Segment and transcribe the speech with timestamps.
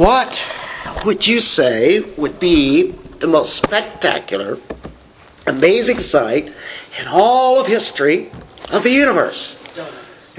[0.00, 0.50] What
[1.04, 4.56] would you say would be the most spectacular,
[5.46, 6.54] amazing sight
[6.98, 8.32] in all of history
[8.72, 9.58] of the universe?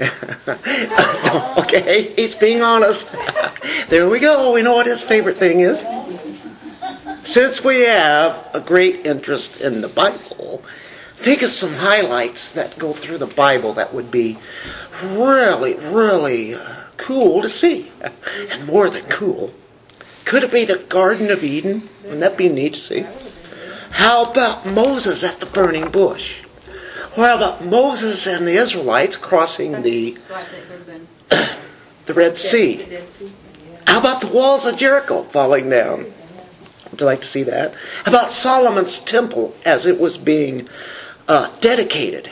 [1.58, 3.08] okay, he's being honest.
[3.88, 4.52] there we go.
[4.52, 5.84] We know what his favorite thing is.
[7.22, 10.64] Since we have a great interest in the Bible,
[11.22, 14.38] think of some highlights that go through the Bible that would be
[15.02, 16.60] really, really uh,
[16.96, 17.92] cool to see.
[18.00, 19.54] And more than cool.
[20.24, 21.88] Could it be the Garden of Eden?
[22.02, 23.06] Wouldn't that be neat to see?
[23.90, 26.42] How about Moses at the burning bush?
[27.16, 30.16] Or how about Moses and the Israelites crossing the
[32.06, 32.98] the Red Sea?
[33.86, 36.12] How about the walls of Jericho falling down?
[36.90, 37.74] Would you like to see that?
[38.04, 40.68] How about Solomon's temple as it was being
[41.28, 42.30] uh, dedicated?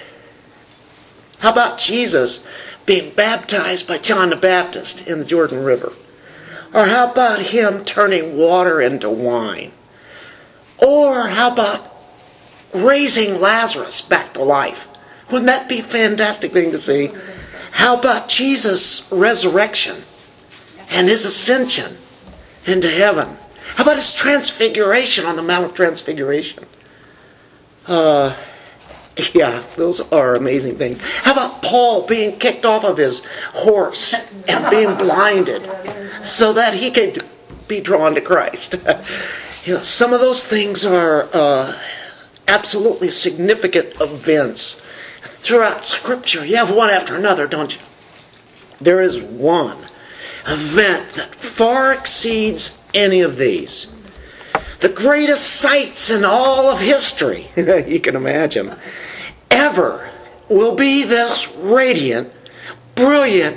[1.38, 2.44] How about Jesus
[2.86, 5.92] being baptized by John the Baptist in the Jordan River?
[6.72, 9.72] Or how about him turning water into wine?
[10.78, 11.86] Or how about
[12.74, 14.86] raising Lazarus back to life?
[15.30, 17.10] Wouldn't that be a fantastic thing to see?
[17.70, 20.02] How about Jesus' resurrection
[20.90, 21.96] and his ascension
[22.66, 23.36] into heaven?
[23.74, 26.66] How about his transfiguration on the Mount of Transfiguration?
[27.86, 28.36] Uh,
[29.34, 31.00] yeah, those are amazing things.
[31.22, 34.14] How about Paul being kicked off of his horse
[34.48, 35.68] and being blinded
[36.22, 37.24] so that he could
[37.68, 38.74] be drawn to Christ?
[39.64, 41.78] you know, some of those things are uh,
[42.48, 44.80] absolutely significant events
[45.22, 46.44] throughout Scripture.
[46.44, 47.80] You have one after another, don't you?
[48.80, 49.78] There is one
[50.46, 53.88] event that far exceeds any of these.
[54.80, 58.74] The greatest sights in all of history, you can imagine,
[59.50, 60.08] ever
[60.48, 62.32] will be this radiant,
[62.94, 63.56] brilliant,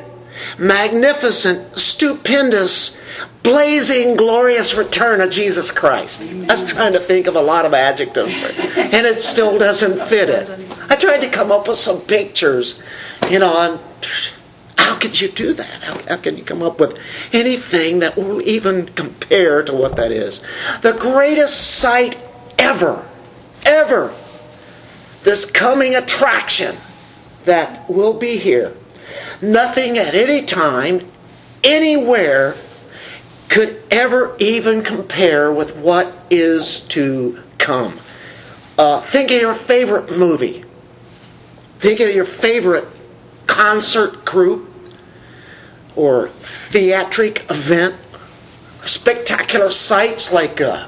[0.58, 2.98] magnificent, stupendous,
[3.42, 6.22] blazing, glorious return of Jesus Christ.
[6.22, 10.30] I was trying to think of a lot of adjectives, and it still doesn't fit
[10.30, 10.50] it.
[10.90, 12.82] I tried to come up with some pictures,
[13.30, 13.80] you know,
[14.78, 15.82] how could you do that?
[15.82, 16.98] How, how can you come up with
[17.32, 20.42] anything that will even compare to what that is?
[20.82, 22.18] The greatest sight
[22.60, 23.08] ever,
[23.66, 24.14] ever,
[25.24, 26.78] this coming attraction
[27.46, 28.76] that will be here.
[29.42, 31.08] Nothing at any time,
[31.64, 32.56] anywhere,
[33.50, 38.00] could ever even compare with what is to come.
[38.78, 40.66] Uh, think of your favorite movie.
[41.80, 42.88] Think of your favorite
[43.46, 44.70] concert group
[45.96, 47.96] or theatric event.
[48.82, 50.88] Spectacular sights like uh,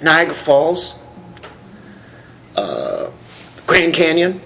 [0.00, 0.94] Niagara Falls,
[2.56, 3.10] uh,
[3.70, 4.40] Grand Canyon,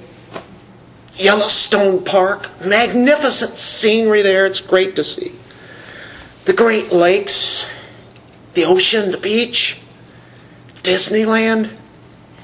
[1.17, 2.51] Yellowstone Park.
[2.63, 4.45] Magnificent scenery there.
[4.45, 5.33] It's great to see.
[6.45, 7.67] The Great Lakes,
[8.53, 9.79] the ocean, the beach,
[10.83, 11.75] Disneyland.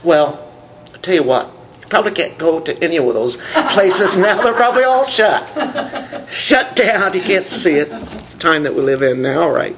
[0.02, 0.50] Well,
[0.94, 1.52] I'll tell you what,
[1.82, 4.42] you probably can't go to any of those places now.
[4.42, 6.30] They're probably all shut.
[6.30, 7.12] shut down.
[7.12, 7.90] You can't see it.
[7.90, 9.76] the time that we live in now, right?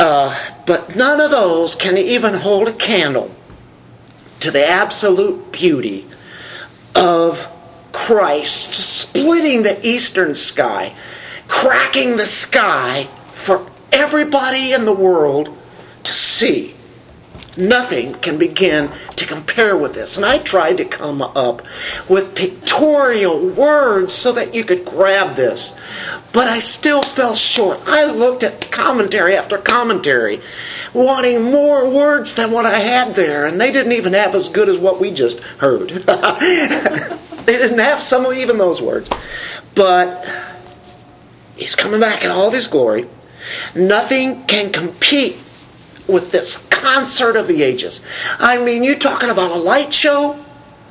[0.00, 0.36] Uh,
[0.66, 3.32] but none of those can even hold a candle
[4.40, 6.06] to the absolute beauty
[6.94, 7.46] of
[7.92, 10.94] Christ splitting the eastern sky,
[11.48, 15.56] cracking the sky for everybody in the world
[16.04, 16.75] to see.
[17.58, 20.16] Nothing can begin to compare with this.
[20.16, 21.62] And I tried to come up
[22.08, 25.74] with pictorial words so that you could grab this.
[26.32, 27.80] But I still fell short.
[27.86, 30.42] I looked at commentary after commentary,
[30.92, 33.46] wanting more words than what I had there.
[33.46, 35.88] And they didn't even have as good as what we just heard.
[35.90, 39.08] they didn't have some of even those words.
[39.74, 40.28] But
[41.56, 43.08] he's coming back in all of his glory.
[43.74, 45.36] Nothing can compete
[46.08, 48.00] with this concert of the ages.
[48.38, 50.42] I mean, you're talking about a light show?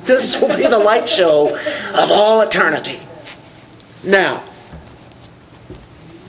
[0.04, 3.00] This will be the light show of all eternity.
[4.04, 4.44] Now,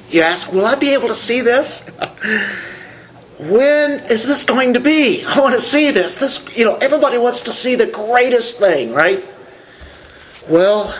[0.10, 1.84] you ask, will I be able to see this?
[3.40, 5.24] when is this going to be?
[5.24, 6.16] I want to see this.
[6.16, 9.24] This, you know, everybody wants to see the greatest thing, right?
[10.50, 10.96] Well,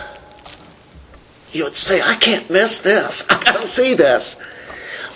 [1.50, 3.24] you would say, I can't miss this.
[3.30, 4.36] I got to see this.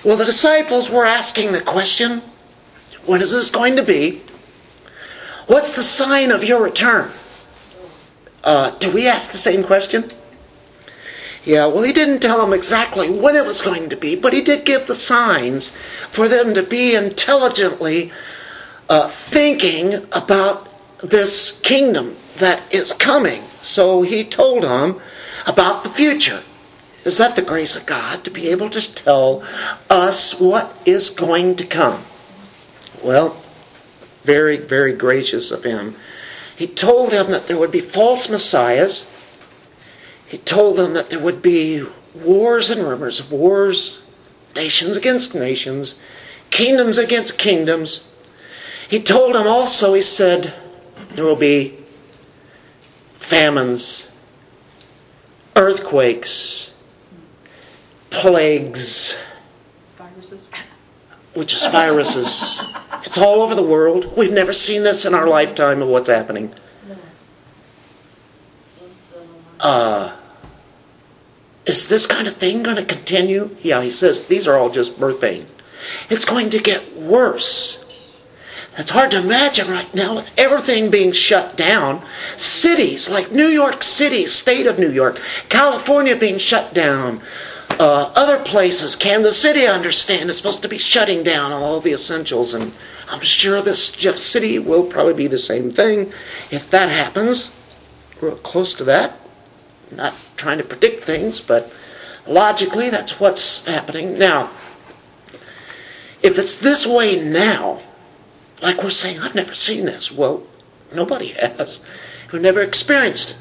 [0.05, 2.23] Well, the disciples were asking the question,
[3.07, 4.23] when is this going to be?
[5.47, 7.11] What's the sign of your return?
[8.45, 10.11] Uh, do we ask the same question?
[11.45, 14.43] Yeah, well, he didn't tell them exactly when it was going to be, but he
[14.43, 15.71] did give the signs
[16.11, 18.13] for them to be intelligently
[18.89, 20.69] uh, thinking about
[21.03, 23.43] this kingdom that is coming.
[23.61, 25.01] So he told them
[25.47, 26.43] about the future.
[27.05, 29.43] Is that the grace of God to be able to tell
[29.91, 32.05] us what is going to come?
[33.03, 33.37] Well,
[34.25, 35.97] very, very gracious of him.
[36.57, 39.07] He told them that there would be false messiahs.
[40.27, 41.85] He told them that there would be
[42.15, 44.01] wars and rumors of wars,
[44.55, 45.97] nations against nations,
[46.51, 48.09] kingdoms against kingdoms.
[48.89, 50.55] He told them also, he said,
[51.15, 51.79] there will be
[53.15, 54.09] famines,
[55.57, 56.73] earthquakes,
[58.11, 59.17] plagues,
[59.97, 60.49] Viruses.
[61.35, 62.65] which is viruses.
[63.05, 64.17] It's all over the world.
[64.17, 66.55] We've never seen this in our lifetime of what's happening.
[69.59, 70.17] Uh,
[71.67, 73.55] is this kind of thing going to continue?
[73.61, 75.51] Yeah, he says these are all just birth pains.
[76.11, 77.85] It's going to get worse.
[78.79, 82.05] It's hard to imagine right now with everything being shut down.
[82.37, 87.21] Cities like New York City, state of New York, California being shut down,
[87.79, 91.93] uh, other places, Kansas City, I understand, is supposed to be shutting down all the
[91.93, 92.73] essentials, and
[93.09, 96.13] I'm sure this Jeff City will probably be the same thing.
[96.51, 97.53] If that happens,
[98.21, 99.19] we're close to that.
[99.91, 101.71] Not trying to predict things, but
[102.27, 104.19] logically, that's what's happening.
[104.19, 104.51] Now,
[106.23, 107.81] if it's this way now,
[108.63, 110.11] like we're saying, I've never seen this.
[110.11, 110.45] Well,
[110.95, 111.81] nobody has.
[112.33, 113.37] We've never experienced it.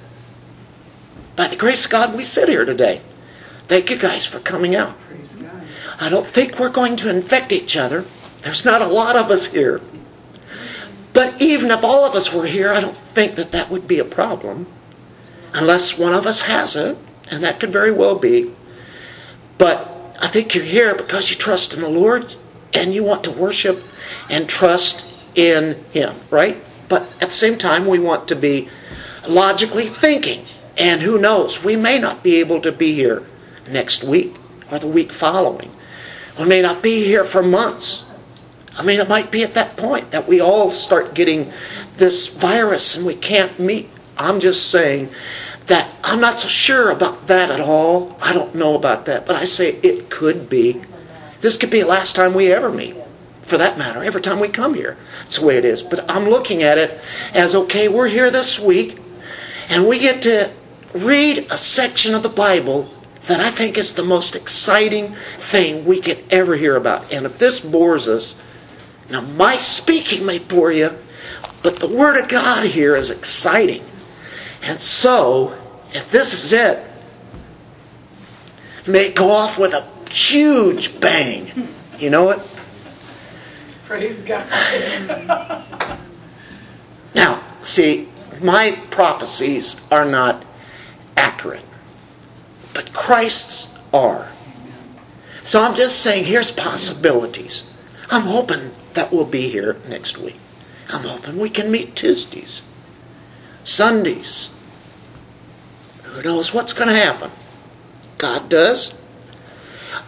[1.35, 3.01] By the grace of God, we sit here today.
[3.71, 4.97] Thank you guys for coming out.
[5.97, 8.03] I don't think we're going to infect each other.
[8.41, 9.79] There's not a lot of us here.
[11.13, 13.99] But even if all of us were here, I don't think that that would be
[13.99, 14.67] a problem.
[15.53, 16.97] Unless one of us has it,
[17.29, 18.53] and that could very well be.
[19.57, 19.87] But
[20.19, 22.35] I think you're here because you trust in the Lord
[22.73, 23.85] and you want to worship
[24.29, 26.57] and trust in Him, right?
[26.89, 28.67] But at the same time, we want to be
[29.25, 30.43] logically thinking.
[30.75, 33.23] And who knows, we may not be able to be here
[33.69, 34.35] next week
[34.71, 35.71] or the week following.
[36.39, 38.05] We may not be here for months.
[38.77, 41.51] I mean, it might be at that point that we all start getting
[41.97, 43.89] this virus and we can't meet.
[44.17, 45.09] I'm just saying
[45.67, 48.17] that I'm not so sure about that at all.
[48.21, 50.81] I don't know about that, but I say it could be.
[51.41, 52.95] This could be the last time we ever meet,
[53.43, 54.97] for that matter, every time we come here.
[55.19, 55.81] That's the way it is.
[55.81, 56.99] But I'm looking at it
[57.33, 58.99] as okay, we're here this week,
[59.69, 60.51] and we get to
[60.93, 62.89] read a section of the Bible
[63.27, 67.11] that I think is the most exciting thing we could ever hear about.
[67.13, 68.35] And if this bores us,
[69.09, 70.91] now my speaking may bore you,
[71.61, 73.83] but the Word of God here is exciting.
[74.63, 75.55] And so,
[75.93, 76.83] if this is it,
[78.87, 81.67] may it go off with a huge bang.
[81.97, 82.39] You know it?
[83.85, 84.47] Praise God.
[87.13, 88.07] Now, see,
[88.41, 90.45] my prophecies are not
[91.17, 91.63] accurate,
[92.73, 94.29] but Christ's are.
[95.43, 97.65] So I'm just saying, here's possibilities.
[98.09, 100.37] I'm hoping that we'll be here next week.
[100.89, 102.61] I'm hoping we can meet Tuesdays,
[103.63, 104.49] Sundays.
[106.03, 107.31] Who knows what's going to happen?
[108.17, 108.93] God does.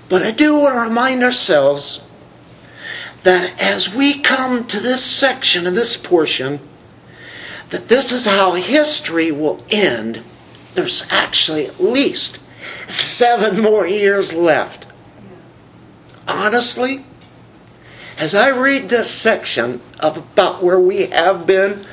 [0.10, 2.02] But I do want to remind ourselves
[3.24, 6.60] that as we come to this section and this portion,
[7.70, 10.22] that this is how history will end.
[10.76, 12.38] There's actually at least
[12.94, 14.88] seven more years left.
[16.28, 17.06] Honestly,
[18.18, 21.86] as I read this section of about where we have been,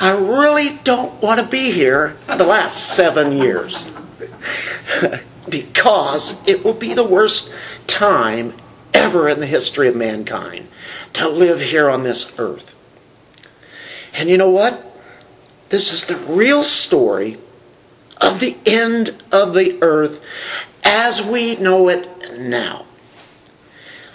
[0.00, 3.90] I really don't want to be here the last seven years.
[5.48, 7.52] because it will be the worst
[7.86, 8.54] time
[8.92, 10.68] ever in the history of mankind
[11.12, 12.74] to live here on this earth.
[14.16, 14.80] And you know what?
[15.68, 17.38] This is the real story
[18.20, 20.20] of the end of the earth
[20.82, 22.86] as we know it now.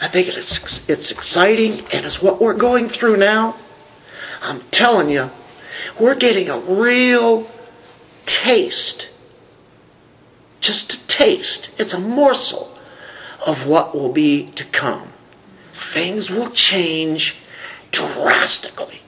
[0.01, 3.58] I think it's, it's exciting and it's what we're going through now.
[4.41, 5.29] I'm telling you,
[6.00, 7.50] we're getting a real
[8.25, 9.10] taste.
[10.62, 11.72] Just a taste.
[11.77, 12.74] It's a morsel
[13.46, 15.10] of what will be to come.
[15.74, 17.36] Things will change
[17.91, 19.01] drastically.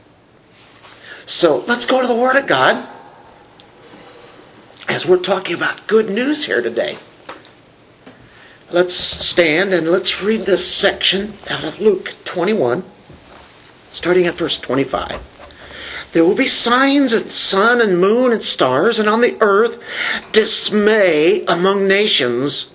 [1.25, 2.87] So let's go to the Word of God
[4.91, 6.97] as we're talking about good news here today.
[8.71, 12.83] Let's stand and let's read this section out of Luke 21,
[13.93, 15.21] starting at verse 25.
[16.11, 19.81] There will be signs in sun and moon and stars, and on the earth
[20.33, 22.67] dismay among nations,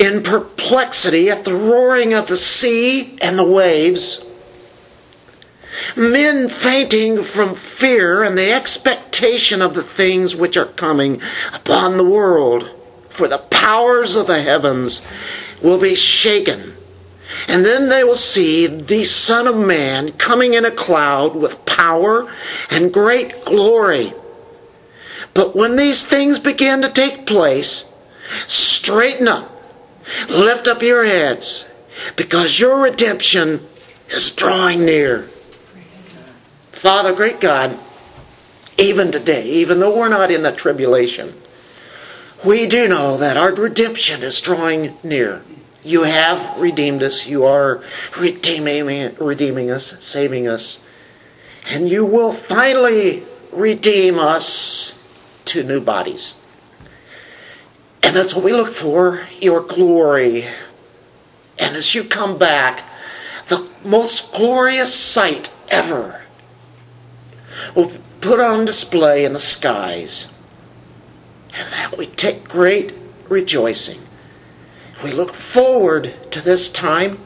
[0.00, 4.25] in perplexity at the roaring of the sea and the waves,
[5.96, 11.20] men fainting from fear and the expectation of the things which are coming
[11.52, 12.70] upon the world
[13.08, 15.02] for the powers of the heavens
[15.62, 16.74] will be shaken.
[17.48, 22.32] And then they will see the Son of Man coming in a cloud with power
[22.70, 24.12] and great glory.
[25.34, 27.84] But when these things begin to take place,
[28.46, 29.50] straighten up,
[30.28, 31.66] lift up your heads,
[32.16, 33.66] because your redemption
[34.08, 35.28] is drawing near.
[36.76, 37.78] Father, great God,
[38.76, 41.32] even today, even though we're not in the tribulation,
[42.44, 45.40] we do know that our redemption is drawing near.
[45.82, 47.26] You have redeemed us.
[47.26, 47.82] You are
[48.18, 50.78] redeeming, redeeming us, saving us.
[51.70, 55.02] And you will finally redeem us
[55.46, 56.34] to new bodies.
[58.02, 60.44] And that's what we look for your glory.
[61.58, 62.84] And as you come back,
[63.48, 66.20] the most glorious sight ever
[67.74, 70.28] will be put on display in the skies.
[71.54, 72.94] And that we take great
[73.28, 74.00] rejoicing.
[75.02, 77.18] We look forward to this time.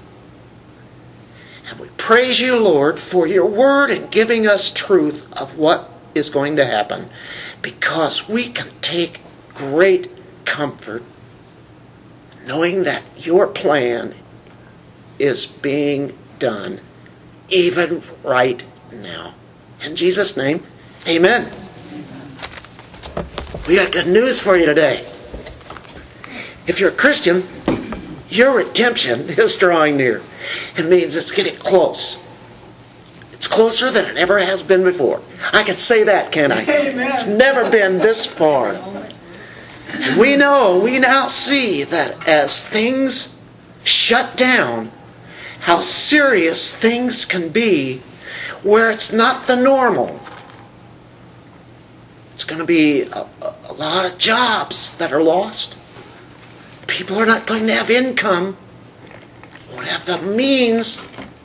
[1.69, 6.31] And we praise you, Lord, for your word and giving us truth of what is
[6.31, 7.09] going to happen.
[7.63, 9.21] Because we can take
[9.55, 10.09] great
[10.45, 11.03] comfort
[12.47, 14.15] knowing that your plan
[15.19, 16.81] is being done
[17.49, 19.35] even right now.
[19.85, 20.63] In Jesus' name,
[21.09, 21.51] amen.
[23.67, 25.07] We got good news for you today.
[26.67, 27.49] If you're a Christian,
[28.29, 30.23] your redemption is drawing near.
[30.77, 32.19] It means it's getting close.
[33.33, 35.23] It's closer than it ever has been before.
[35.53, 36.61] I can say that, can I?
[36.63, 37.13] Amen.
[37.13, 38.75] It's never been this far.
[39.93, 43.35] And we know, we now see that as things
[43.83, 44.91] shut down,
[45.61, 48.03] how serious things can be
[48.63, 50.21] where it's not the normal.
[52.33, 55.77] It's going to be a, a, lot of jobs that are lost.
[56.87, 58.57] People are not going to have income,
[59.73, 61.01] won't have the means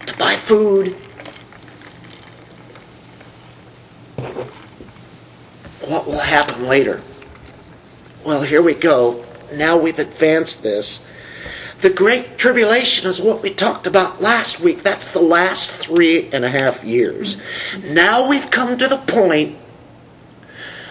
[0.05, 0.95] to buy food.
[5.81, 7.01] What will happen later?
[8.25, 9.23] Well, here we go.
[9.53, 11.05] Now we've advanced this.
[11.85, 14.81] The Great Tribulation is what we talked about last week.
[14.81, 17.37] That's the last three and a half years.
[17.83, 19.55] Now we've come to the point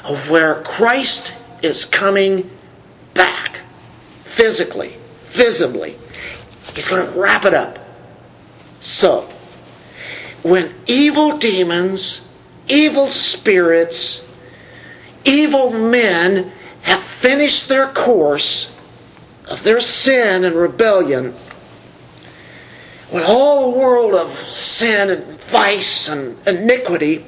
[0.05, 1.35] of where Christ
[1.65, 2.49] is coming
[3.13, 3.63] back
[4.23, 4.97] physically,
[5.31, 5.97] visibly.
[6.75, 7.81] He's going to wrap it up.
[8.79, 9.29] So,
[10.45, 12.25] when evil demons,
[12.69, 14.25] evil spirits,
[15.25, 18.71] evil men have finished their course
[19.47, 21.35] of their sin and rebellion,
[23.11, 27.25] when all the world of sin and vice and iniquity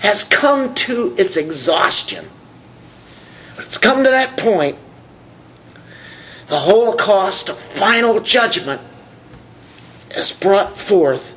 [0.00, 2.28] has come to its exhaustion,
[3.58, 4.78] it's come to that point,
[6.46, 8.80] the Holocaust of final judgment
[10.10, 11.34] is brought forth.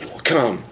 [0.00, 0.64] It will come.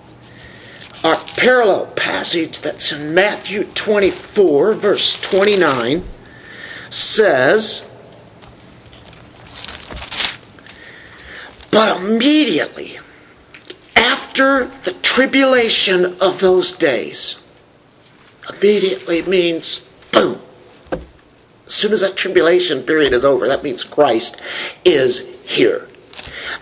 [1.04, 6.04] Our parallel passage that's in Matthew 24, verse 29,
[6.90, 7.90] says,
[11.72, 12.98] But immediately
[13.96, 17.38] after the tribulation of those days,
[18.48, 19.80] immediately means
[20.12, 20.40] boom.
[21.66, 24.36] As soon as that tribulation period is over, that means Christ
[24.84, 25.88] is here.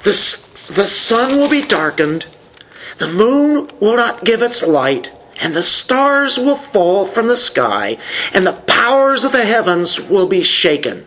[0.04, 0.12] The,
[0.74, 2.26] the sun will be darkened,
[2.98, 5.10] the moon will not give its light,
[5.42, 7.98] and the stars will fall from the sky,
[8.32, 11.04] and the powers of the heavens will be shaken.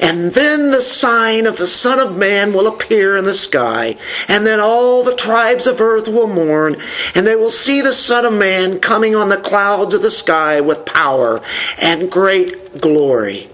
[0.00, 3.96] And then the sign of the Son of Man will appear in the sky,
[4.28, 6.76] and then all the tribes of earth will mourn,
[7.14, 10.60] and they will see the Son of Man coming on the clouds of the sky
[10.60, 11.40] with power
[11.78, 13.48] and great glory.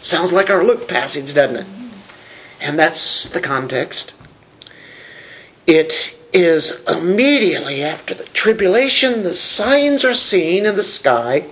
[0.00, 1.66] Sounds like our Luke passage, doesn't it?
[2.60, 4.14] And that's the context.
[5.66, 11.46] It is immediately after the tribulation, the signs are seen in the sky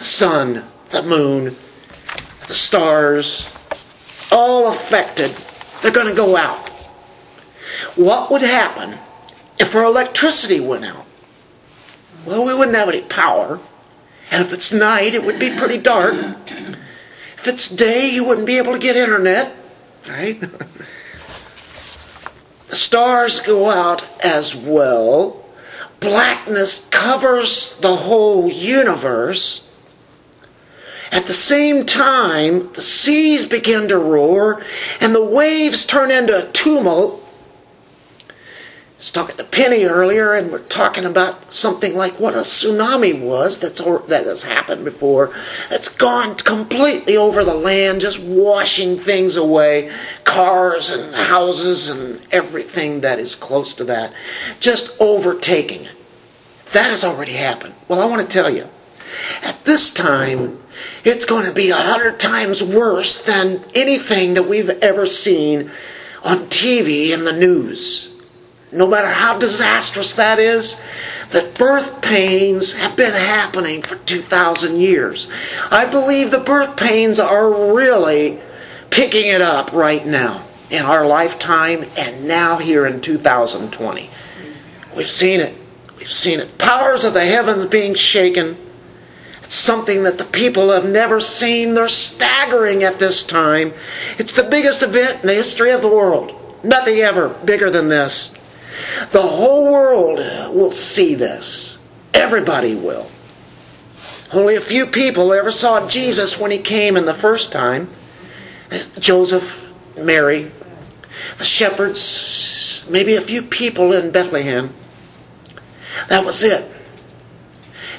[0.00, 1.54] the sun, the moon,
[2.50, 3.48] the stars,
[4.32, 5.32] all affected.
[5.82, 6.68] They're going to go out.
[7.94, 8.98] What would happen
[9.60, 11.06] if our electricity went out?
[12.26, 13.60] Well, we wouldn't have any power.
[14.32, 16.16] And if it's night, it would be pretty dark.
[17.36, 19.54] If it's day, you wouldn't be able to get internet.
[20.08, 20.40] Right?
[20.40, 20.66] the
[22.76, 25.44] stars go out as well.
[26.00, 29.64] Blackness covers the whole universe.
[31.12, 34.62] At the same time, the seas begin to roar
[35.00, 37.20] and the waves turn into a tumult.
[38.96, 43.58] was talking to Penny earlier, and we're talking about something like what a tsunami was
[43.58, 45.32] that's that has happened before.
[45.68, 49.90] It's gone completely over the land, just washing things away,
[50.22, 54.12] cars and houses and everything that is close to that,
[54.60, 55.96] just overtaking it.
[56.72, 57.74] That has already happened.
[57.88, 58.68] Well, I want to tell you,
[59.42, 60.62] at this time,
[61.04, 65.70] it's going to be a hundred times worse than anything that we've ever seen
[66.24, 68.10] on TV and the news
[68.72, 70.80] no matter how disastrous that is,
[71.30, 75.28] that birth pains have been happening for 2,000 years.
[75.70, 78.38] I believe the birth pains are really
[78.90, 84.10] picking it up right now in our lifetime and now here in 2020.
[84.96, 85.54] We've seen it.
[85.98, 86.56] We've seen it.
[86.58, 88.56] Powers of the heavens being shaken.
[89.50, 91.74] Something that the people have never seen.
[91.74, 93.72] They're staggering at this time.
[94.16, 96.32] It's the biggest event in the history of the world.
[96.62, 98.32] Nothing ever bigger than this.
[99.10, 100.18] The whole world
[100.54, 101.78] will see this.
[102.14, 103.10] Everybody will.
[104.32, 107.90] Only a few people ever saw Jesus when he came in the first time.
[109.00, 110.52] Joseph, Mary,
[111.38, 114.72] the shepherds, maybe a few people in Bethlehem.
[116.08, 116.70] That was it.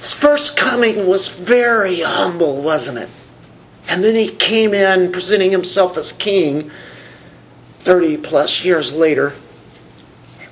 [0.02, 3.10] His first coming was very humble, wasn't it?
[3.88, 6.72] And then he came in presenting himself as king
[7.82, 9.34] 30 plus years later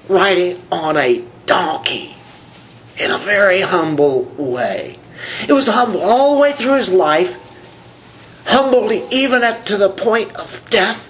[0.08, 2.15] riding on a donkey
[3.00, 5.00] in a very humble way.
[5.48, 7.36] It was humble all the way through his life,
[8.46, 11.10] humble even to the point of death.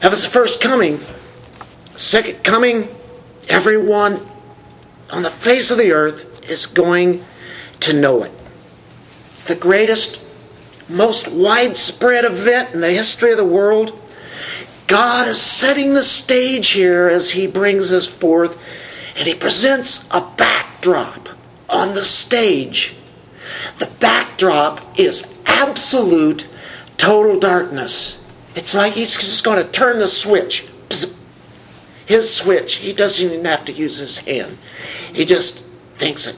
[0.00, 1.00] That was the first coming.
[1.94, 2.88] Second coming,
[3.48, 4.28] everyone
[5.10, 7.24] on the face of the earth is going
[7.80, 8.32] to know it.
[9.32, 10.24] It's the greatest,
[10.88, 13.98] most widespread event in the history of the world.
[14.86, 18.58] God is setting the stage here as He brings us forth,
[19.16, 21.28] and He presents a backdrop
[21.68, 22.96] on the stage.
[23.78, 26.46] The backdrop is absolute,
[26.96, 28.18] total darkness.
[28.54, 30.66] It's like He's just going to turn the switch.
[32.08, 32.76] His switch.
[32.76, 34.56] He doesn't even have to use His hand.
[35.12, 35.62] He just
[35.96, 36.36] thinks it.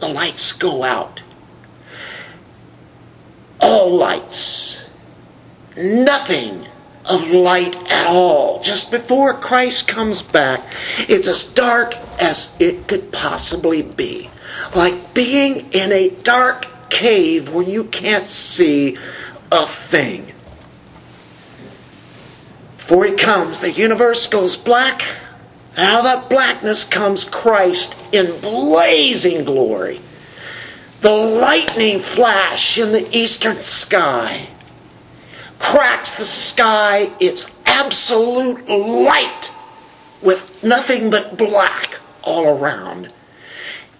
[0.00, 1.22] The lights go out.
[3.60, 4.82] All lights.
[5.76, 6.66] Nothing
[7.04, 8.62] of light at all.
[8.62, 10.62] Just before Christ comes back,
[11.00, 14.30] it's as dark as it could possibly be.
[14.74, 18.96] Like being in a dark cave where you can't see
[19.52, 20.27] a thing.
[22.88, 25.04] Before he comes, the universe goes black.
[25.76, 30.00] Out of that blackness comes Christ in blazing glory.
[31.02, 34.48] The lightning flash in the eastern sky
[35.58, 37.12] cracks the sky.
[37.20, 39.52] It's absolute light
[40.22, 43.12] with nothing but black all around.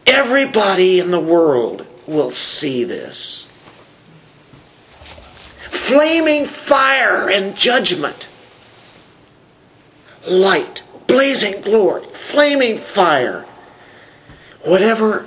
[0.07, 3.51] Everybody in the world will see this.
[5.69, 8.29] Flaming fire and judgment.
[10.29, 13.47] Light, blazing glory, flaming fire.
[14.65, 15.27] Whatever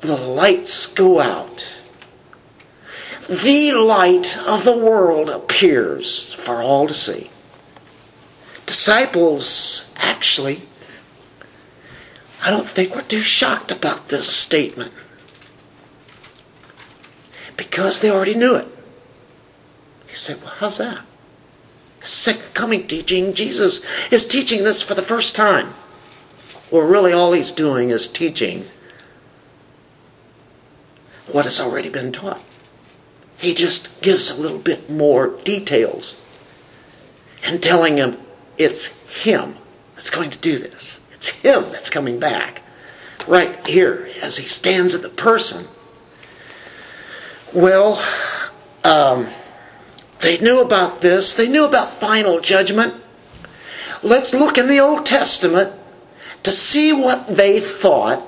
[0.00, 1.80] the lights go out
[3.28, 7.30] the light of the world appears for all to see.
[8.66, 10.62] Disciples, actually,
[12.42, 14.92] I don't think we're too shocked about this statement
[17.56, 18.68] because they already knew it.
[20.06, 21.00] He said, Well, how's that?
[22.04, 25.72] Second coming teaching, Jesus is teaching this for the first time.
[26.70, 28.66] Or really, all he's doing is teaching
[31.32, 32.42] what has already been taught.
[33.38, 36.16] He just gives a little bit more details
[37.46, 38.18] and telling him
[38.58, 38.86] it's
[39.22, 39.56] him
[39.94, 41.00] that's going to do this.
[41.12, 42.62] It's him that's coming back.
[43.26, 45.66] Right here, as he stands at the person.
[47.54, 48.02] Well,
[48.82, 49.28] um,
[50.20, 51.34] they knew about this.
[51.34, 52.94] They knew about final judgment.
[54.02, 55.72] Let's look in the Old Testament
[56.42, 58.22] to see what they thought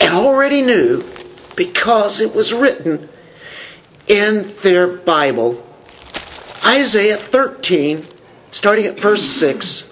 [0.00, 1.04] and already knew
[1.56, 3.08] because it was written
[4.06, 5.64] in their Bible.
[6.64, 8.06] Isaiah 13,
[8.50, 9.90] starting at verse 6.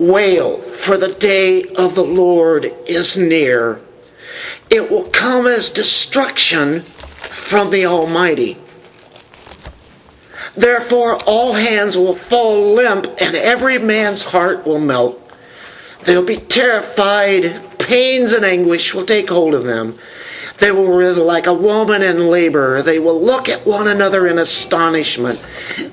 [0.00, 3.82] Wail, for the day of the Lord is near.
[4.70, 6.86] It will come as destruction
[7.28, 8.56] from the Almighty.
[10.56, 15.20] Therefore, all hands will fall limp, and every man's heart will melt.
[16.04, 19.98] They'll be terrified, pains and anguish will take hold of them.
[20.60, 22.82] They will like a woman in labor.
[22.82, 25.40] They will look at one another in astonishment.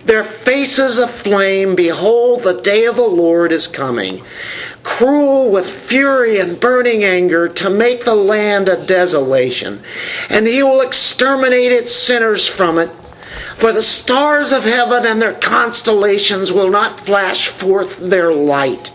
[0.06, 1.76] Their faces aflame.
[1.76, 4.24] Behold, the day of the Lord is coming.
[4.84, 9.82] Cruel with fury and burning anger to make the land a desolation.
[10.30, 12.92] And he will exterminate its sinners from it.
[13.56, 18.92] For the stars of heaven and their constellations will not flash forth their light.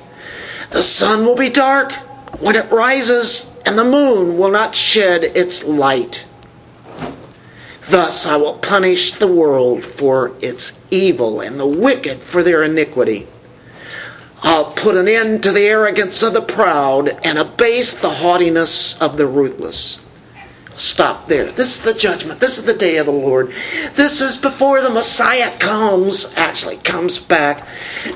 [0.70, 1.92] The sun will be dark
[2.40, 6.26] when it rises, and the moon will not shed its light.
[7.88, 13.26] Thus I will punish the world for its evil and the wicked for their iniquity.
[14.42, 19.16] I'll put an end to the arrogance of the proud and abase the haughtiness of
[19.16, 20.00] the ruthless.
[20.74, 21.52] Stop there.
[21.52, 22.40] This is the judgment.
[22.40, 23.52] This is the day of the Lord.
[23.94, 27.66] This is before the Messiah comes, actually comes back.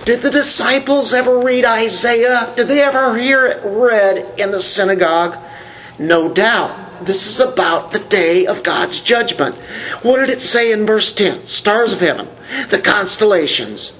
[0.04, 2.52] Did the disciples ever read Isaiah?
[2.56, 5.36] Did they ever hear it read in the synagogue?
[5.98, 7.04] No doubt.
[7.04, 9.56] This is about the day of God's judgment.
[10.02, 11.44] What did it say in verse 10?
[11.44, 12.26] Stars of heaven,
[12.70, 13.92] the constellations.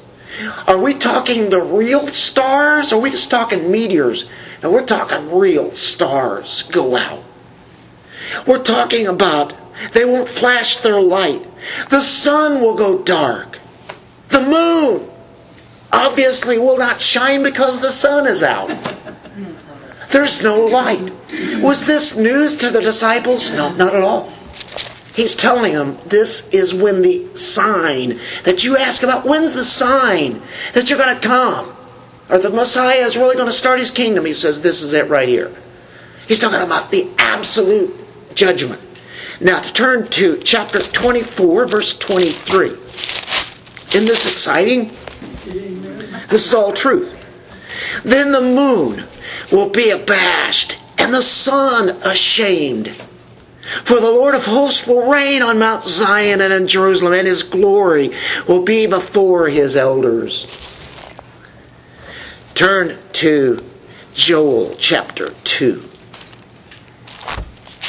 [0.66, 2.92] Are we talking the real stars?
[2.92, 4.26] Or are we just talking meteors?
[4.62, 7.22] No, we're talking real stars go out.
[8.46, 9.54] We're talking about
[9.92, 11.46] they won't flash their light.
[11.90, 13.58] The sun will go dark.
[14.28, 15.10] The moon
[15.92, 18.70] obviously will not shine because the sun is out.
[20.10, 21.12] There's no light.
[21.60, 23.52] Was this news to the disciples?
[23.52, 24.32] No, not at all.
[25.14, 30.42] He's telling them this is when the sign that you ask about, when's the sign
[30.74, 31.74] that you're going to come?
[32.28, 34.24] Or the Messiah is really going to start his kingdom.
[34.26, 35.54] He says, this is it right here.
[36.28, 37.94] He's talking about the absolute
[38.36, 38.80] judgment.
[39.40, 42.68] Now, to turn to chapter 24, verse 23.
[42.68, 44.92] Isn't this exciting?
[45.44, 47.14] This is all truth.
[48.04, 49.04] Then the moon
[49.50, 52.88] will be abashed and the sun ashamed.
[53.84, 57.42] For the Lord of hosts will reign on Mount Zion and in Jerusalem, and his
[57.42, 58.12] glory
[58.46, 60.46] will be before his elders.
[62.54, 63.62] Turn to
[64.14, 65.90] Joel chapter 2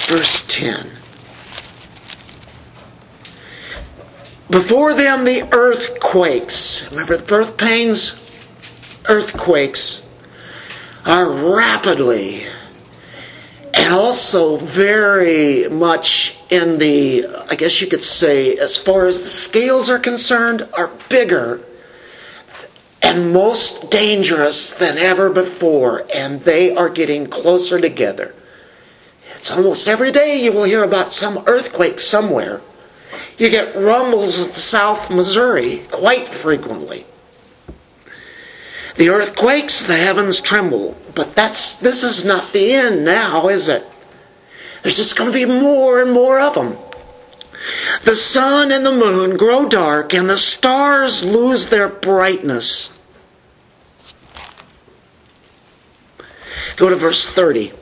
[0.08, 0.90] verse 10.
[4.50, 6.90] Before them the earth quakes.
[6.92, 8.20] Remember the birth pains?
[9.10, 10.02] Earthquakes
[11.06, 12.46] are rapidly
[13.74, 19.30] and also very much in the, I guess you could say, as far as the
[19.30, 21.62] scales are concerned, are bigger
[23.04, 28.34] and most dangerous than ever before, and they are getting closer together.
[29.38, 32.62] It's almost every day you will hear about some earthquake somewhere.
[33.38, 37.06] You get rumbles in South Missouri quite frequently.
[38.96, 40.98] The earth quakes, the heavens tremble.
[41.14, 43.86] But that's this is not the end now, is it?
[44.82, 46.78] There's just going to be more and more of them.
[48.04, 52.98] The sun and the moon grow dark, and the stars lose their brightness.
[56.78, 57.74] Go to verse 30.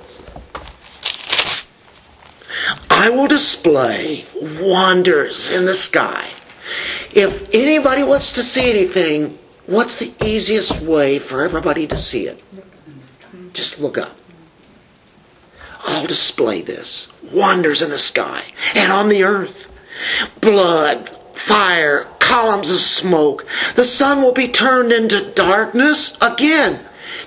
[2.90, 4.26] I will display
[4.62, 6.30] wonders in the sky.
[7.12, 12.42] If anybody wants to see anything, what's the easiest way for everybody to see it?
[13.54, 14.16] Just look up.
[15.86, 17.08] I'll display this.
[17.32, 18.44] Wonders in the sky
[18.76, 19.68] and on the earth.
[20.42, 23.46] Blood, fire, columns of smoke.
[23.76, 26.80] The sun will be turned into darkness again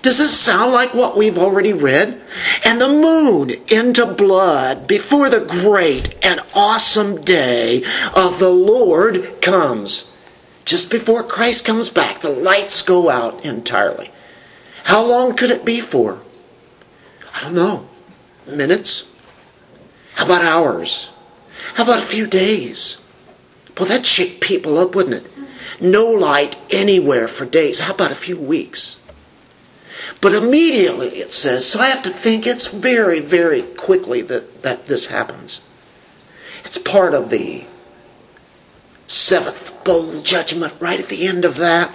[0.02, 2.20] does this sound like what we've already read?
[2.64, 7.82] And the moon into blood before the great and awesome day
[8.14, 10.10] of the Lord comes.
[10.64, 14.10] Just before Christ comes back, the lights go out entirely.
[14.84, 16.20] How long could it be for?
[17.34, 17.88] I don't know.
[18.46, 19.04] Minutes?
[20.14, 21.10] How about hours?
[21.74, 22.98] How about a few days?
[23.76, 25.32] Well, that'd shake people up, wouldn't it?
[25.80, 27.80] No light anywhere for days.
[27.80, 28.96] How about a few weeks?
[30.20, 34.86] But immediately it says, so I have to think it's very, very quickly that, that
[34.86, 35.60] this happens.
[36.64, 37.64] It's part of the
[39.06, 41.90] seventh bowl judgment right at the end of that.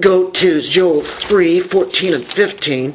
[0.00, 2.94] Go to Joel 3 14 and 15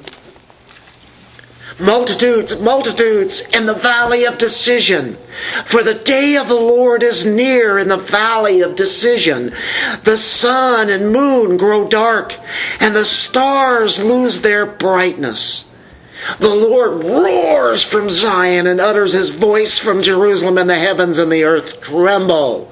[1.79, 5.17] multitudes, multitudes in the valley of decision.
[5.65, 9.53] For the day of the Lord is near in the valley of decision.
[10.03, 12.35] The sun and moon grow dark,
[12.79, 15.65] and the stars lose their brightness.
[16.39, 21.31] The Lord roars from Zion and utters his voice from Jerusalem, and the heavens and
[21.31, 22.71] the earth tremble.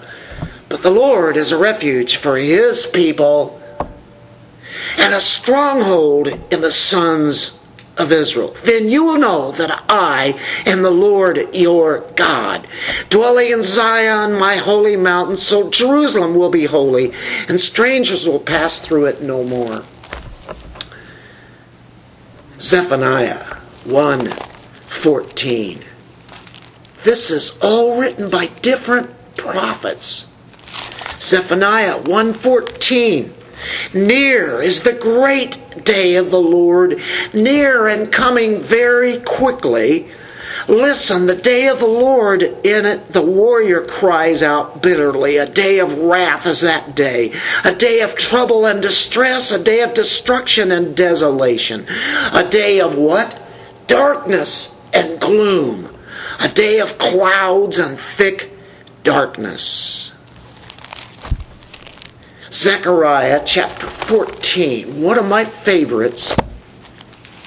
[0.68, 3.62] But the Lord is a refuge for his people
[4.98, 7.57] and a stronghold in the sons
[7.98, 8.56] of Israel.
[8.64, 12.68] Then you will know that I am the Lord your God,
[13.10, 17.14] dwelling in Zion, my holy mountain, so Jerusalem will be holy,
[17.48, 19.84] and strangers will pass through it no more.
[22.60, 23.46] Zephaniah
[23.86, 24.32] 1
[24.88, 25.84] 14.
[27.04, 30.28] This is all written by different prophets.
[31.20, 33.37] Zephaniah 1:14
[33.94, 37.02] Near is the great day of the Lord,
[37.34, 40.08] near and coming very quickly.
[40.68, 45.38] Listen, the day of the Lord, in it the warrior cries out bitterly.
[45.38, 47.32] A day of wrath is that day.
[47.64, 51.86] A day of trouble and distress, a day of destruction and desolation.
[52.34, 53.40] A day of what?
[53.88, 55.94] Darkness and gloom.
[56.44, 58.52] A day of clouds and thick
[59.04, 60.12] darkness.
[62.58, 66.36] Zechariah chapter 14, one of my favorites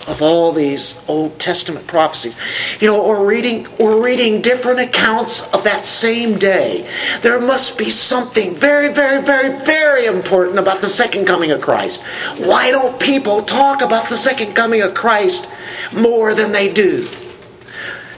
[0.07, 2.37] of all these Old Testament prophecies.
[2.79, 6.88] You know, we're reading we're reading different accounts of that same day.
[7.23, 12.05] There must be something very, very, very, very important about the second coming of Christ.
[12.38, 15.51] Why don't people talk about the second coming of Christ
[15.92, 17.09] more than they do?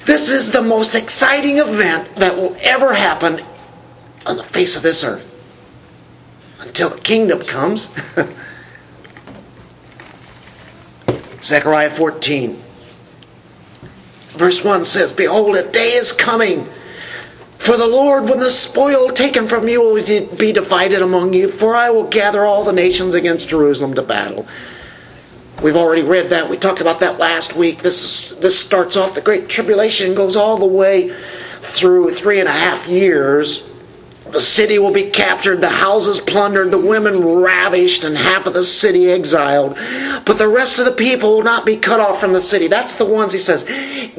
[0.05, 3.41] This is the most exciting event that will ever happen
[4.27, 5.32] on the face of this earth
[6.73, 7.91] until the kingdom comes.
[11.43, 12.63] Zechariah 14.
[14.31, 16.67] Verse 1 says, Behold, a day is coming.
[17.57, 20.03] For the Lord, when the spoil taken from you will
[20.37, 24.47] be divided among you, for I will gather all the nations against Jerusalem to battle.
[25.63, 26.49] We've already read that.
[26.49, 27.83] We talked about that last week.
[27.83, 31.15] This this starts off the Great Tribulation, goes all the way
[31.61, 33.63] through three and a half years.
[34.33, 38.63] The city will be captured, the houses plundered, the women ravished, and half of the
[38.63, 39.77] city exiled.
[40.25, 42.67] But the rest of the people will not be cut off from the city.
[42.67, 43.65] That's the ones he says,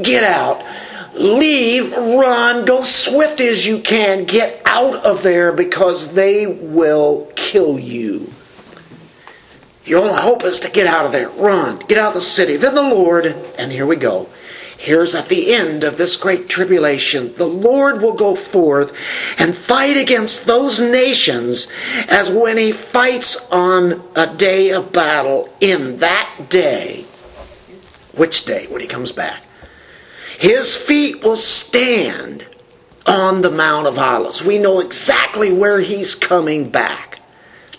[0.02, 0.64] get out.
[1.16, 4.26] Leave, run, go swift as you can.
[4.26, 8.32] Get out of there because they will kill you.
[9.86, 11.30] Your only hope is to get out of there.
[11.30, 11.80] Run.
[11.80, 12.58] Get out of the city.
[12.58, 13.26] Then the Lord,
[13.58, 14.30] and here we go.
[14.84, 18.92] Here's at the end of this great tribulation, the Lord will go forth
[19.38, 21.70] and fight against those nations
[22.10, 27.06] as when he fights on a day of battle in that day.
[28.18, 28.68] Which day?
[28.68, 29.44] When he comes back.
[30.38, 32.46] His feet will stand
[33.06, 34.44] on the Mount of Olives.
[34.44, 37.20] We know exactly where he's coming back,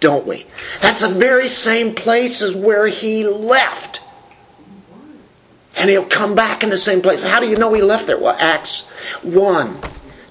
[0.01, 0.47] don't we?
[0.81, 4.01] That's the very same place as where he left
[5.77, 7.27] and he'll come back in the same place.
[7.27, 8.19] How do you know he left there?
[8.19, 8.83] Well, Acts
[9.23, 9.81] 1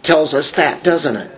[0.01, 1.31] tells us that, doesn't it?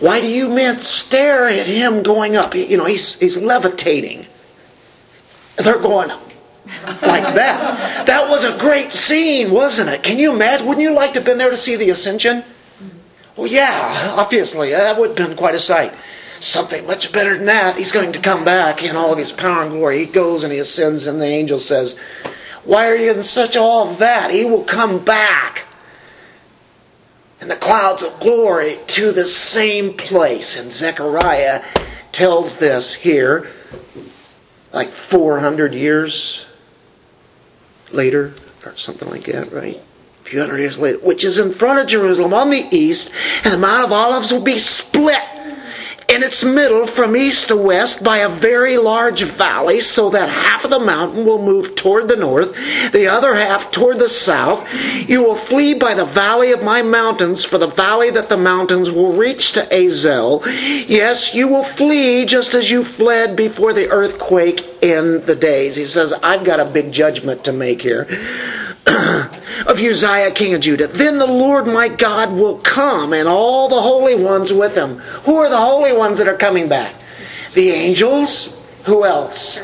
[0.00, 2.54] Why do you men stare at him going up?
[2.54, 4.26] You know, he's, he's levitating.
[5.56, 6.22] They're going up
[6.66, 8.06] like that.
[8.06, 10.02] That was a great scene, wasn't it?
[10.02, 10.66] Can you imagine?
[10.66, 12.44] Wouldn't you like to have been there to see the ascension?
[13.36, 14.70] Well, yeah, obviously.
[14.70, 15.94] That would have been quite a sight
[16.46, 17.76] something much better than that.
[17.76, 19.98] He's going to come back in all of his power and glory.
[19.98, 21.96] He goes and he ascends, and the angel says,
[22.64, 24.30] Why are you in such awe of that?
[24.30, 25.66] He will come back
[27.40, 30.58] in the clouds of glory to the same place.
[30.58, 31.62] And Zechariah
[32.10, 33.50] tells this here,
[34.72, 36.46] like 400 years
[37.92, 39.80] later, or something like that, right?
[40.20, 43.12] A few hundred years later, which is in front of Jerusalem on the east,
[43.44, 45.20] and the Mount of Olives will be split
[46.08, 50.64] in its middle from east to west by a very large valley, so that half
[50.64, 52.54] of the mountain will move toward the north,
[52.92, 54.68] the other half toward the south.
[55.08, 58.90] You will flee by the valley of my mountains, for the valley that the mountains
[58.90, 60.42] will reach to Azel.
[60.46, 65.76] Yes, you will flee just as you fled before the earthquake in the days.
[65.76, 68.06] He says, I've got a big judgment to make here.
[69.66, 70.86] of Uzziah, king of Judah.
[70.86, 74.98] Then the Lord my God will come and all the holy ones with him.
[75.24, 76.94] Who are the holy ones that are coming back?
[77.54, 78.56] The angels.
[78.84, 79.62] Who else?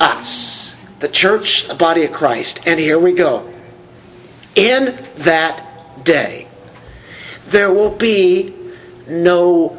[0.00, 0.76] Us.
[1.00, 2.60] The church, the body of Christ.
[2.66, 3.52] And here we go.
[4.54, 6.48] In that day,
[7.46, 8.54] there will be
[9.08, 9.76] no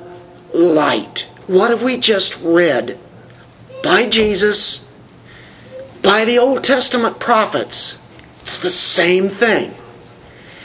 [0.53, 1.29] light.
[1.47, 2.99] What have we just read?
[3.83, 4.85] By Jesus,
[6.03, 7.97] by the Old Testament prophets
[8.41, 9.73] it's the same thing.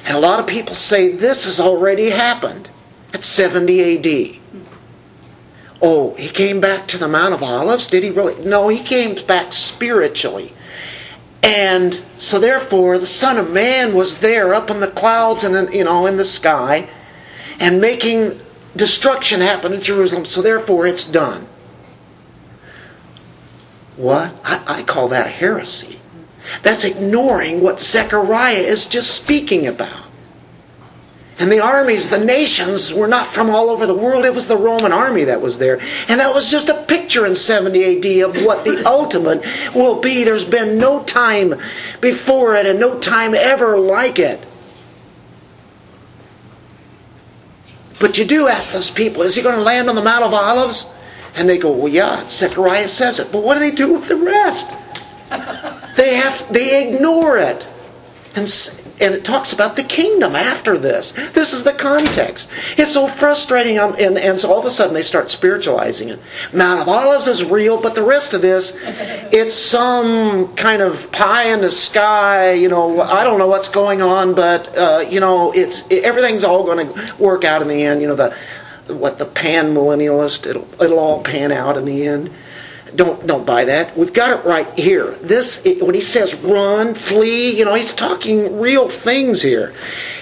[0.07, 2.71] And a lot of people say this has already happened
[3.13, 4.41] at 70 AD.
[5.83, 7.89] Oh, he came back to the Mount of Olives?
[7.89, 8.43] Did he really?
[8.45, 10.53] No, he came back spiritually.
[11.43, 15.85] And so therefore the Son of Man was there up in the clouds and you
[15.85, 16.89] know in the sky
[17.61, 18.41] and making
[18.75, 20.25] destruction happen in Jerusalem.
[20.25, 21.47] So therefore it's done.
[23.97, 24.35] What?
[24.45, 26.01] I, I call that a heresy.
[26.63, 30.05] That's ignoring what Zechariah is just speaking about.
[31.39, 34.25] And the armies, the nations, were not from all over the world.
[34.25, 35.79] It was the Roman army that was there.
[36.09, 40.25] And that was just a picture in 70 AD of what the ultimate will be.
[40.25, 41.55] There's been no time
[42.01, 44.41] before it and no time ever like it.
[48.01, 50.33] But you do ask those people, is he going to land on the Mount of
[50.33, 50.87] Olives?
[51.37, 53.31] And they go, well, yeah, Zechariah says it.
[53.31, 54.71] But what do they do with the rest?
[55.97, 57.67] They have, they ignore it.
[58.35, 58.47] And,
[59.01, 61.13] and it talks about the kingdom after this.
[61.33, 62.51] This is the context.
[62.77, 66.21] It's so frustrating, um, and, and so all of a sudden they start spiritualizing it.
[66.53, 68.73] Mount of Olives is real, but the rest of this,
[69.33, 72.53] it's some kind of pie in the sky.
[72.53, 76.45] You know, I don't know what's going on, but uh, you know, it's it, everything's
[76.45, 78.03] all going to work out in the end.
[78.03, 78.37] You know, the,
[78.87, 82.31] the what the pan millennialist, it'll it'll all pan out in the end
[82.95, 83.97] don't don't buy that.
[83.97, 85.11] We've got it right here.
[85.17, 89.75] This when he says run, flee, you know, he's talking real things here.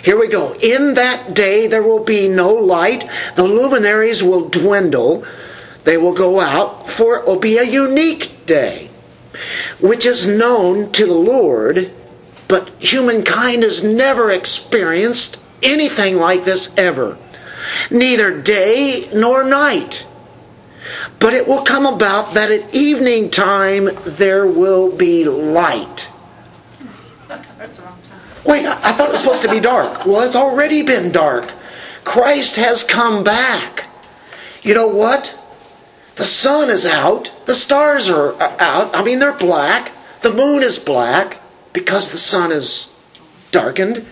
[0.02, 0.54] Here we go.
[0.54, 3.08] In that day there will be no light.
[3.36, 5.24] The luminaries will dwindle.
[5.84, 8.88] They will go out, for it will be a unique day,
[9.80, 11.92] which is known to the Lord,
[12.48, 17.18] but humankind has never experienced anything like this ever.
[17.90, 20.06] Neither day nor night
[21.18, 26.08] but it will come about that at evening time there will be light.
[27.28, 28.20] That's the wrong time.
[28.44, 30.04] Wait, I thought it was supposed to be dark.
[30.06, 31.50] Well, it's already been dark.
[32.04, 33.86] Christ has come back.
[34.62, 35.38] You know what?
[36.16, 37.32] The sun is out.
[37.46, 38.94] The stars are uh, out.
[38.94, 39.92] I mean, they're black.
[40.22, 41.40] The moon is black
[41.72, 42.88] because the sun is
[43.50, 44.06] darkened.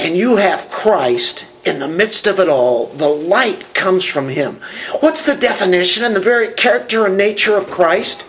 [0.00, 4.60] And you have Christ in the midst of it all, the light comes from him.
[5.00, 8.24] What's the definition and the very character and nature of Christ?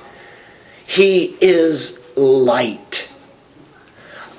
[0.85, 3.07] He is light.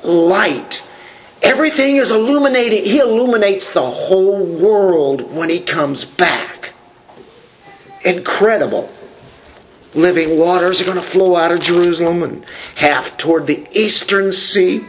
[0.03, 0.83] Light.
[1.43, 2.85] Everything is illuminating.
[2.85, 6.75] He illuminates the whole world when he comes back.
[8.05, 8.91] Incredible.
[9.95, 12.45] Living waters are going to flow out of Jerusalem and
[12.77, 14.85] half toward the eastern sea,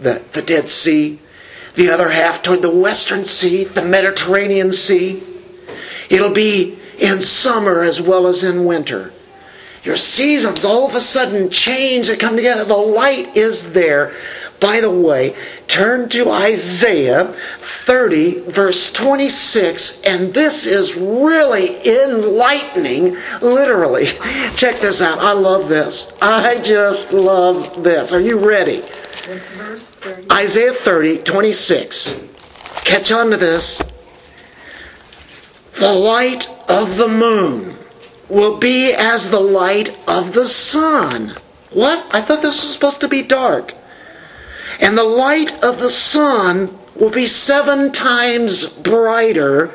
[0.00, 1.18] the, the Dead Sea
[1.76, 5.22] the other half toward the Western Sea, the Mediterranean Sea.
[6.10, 9.12] It'll be in summer as well as in winter.
[9.86, 12.64] Your seasons all of a sudden change, they come together.
[12.64, 14.12] The light is there.
[14.58, 15.36] By the way,
[15.68, 24.06] turn to Isaiah 30, verse 26, and this is really enlightening, literally.
[24.56, 25.20] Check this out.
[25.20, 26.12] I love this.
[26.20, 28.12] I just love this.
[28.12, 28.80] Are you ready?
[29.54, 30.32] verse 30?
[30.32, 32.18] Isaiah 30, 26.
[32.84, 33.80] Catch on to this.
[35.74, 37.75] The light of the moon
[38.28, 41.32] will be as the light of the sun.
[41.70, 42.04] What?
[42.12, 43.74] I thought this was supposed to be dark.
[44.80, 49.72] And the light of the sun will be seven times brighter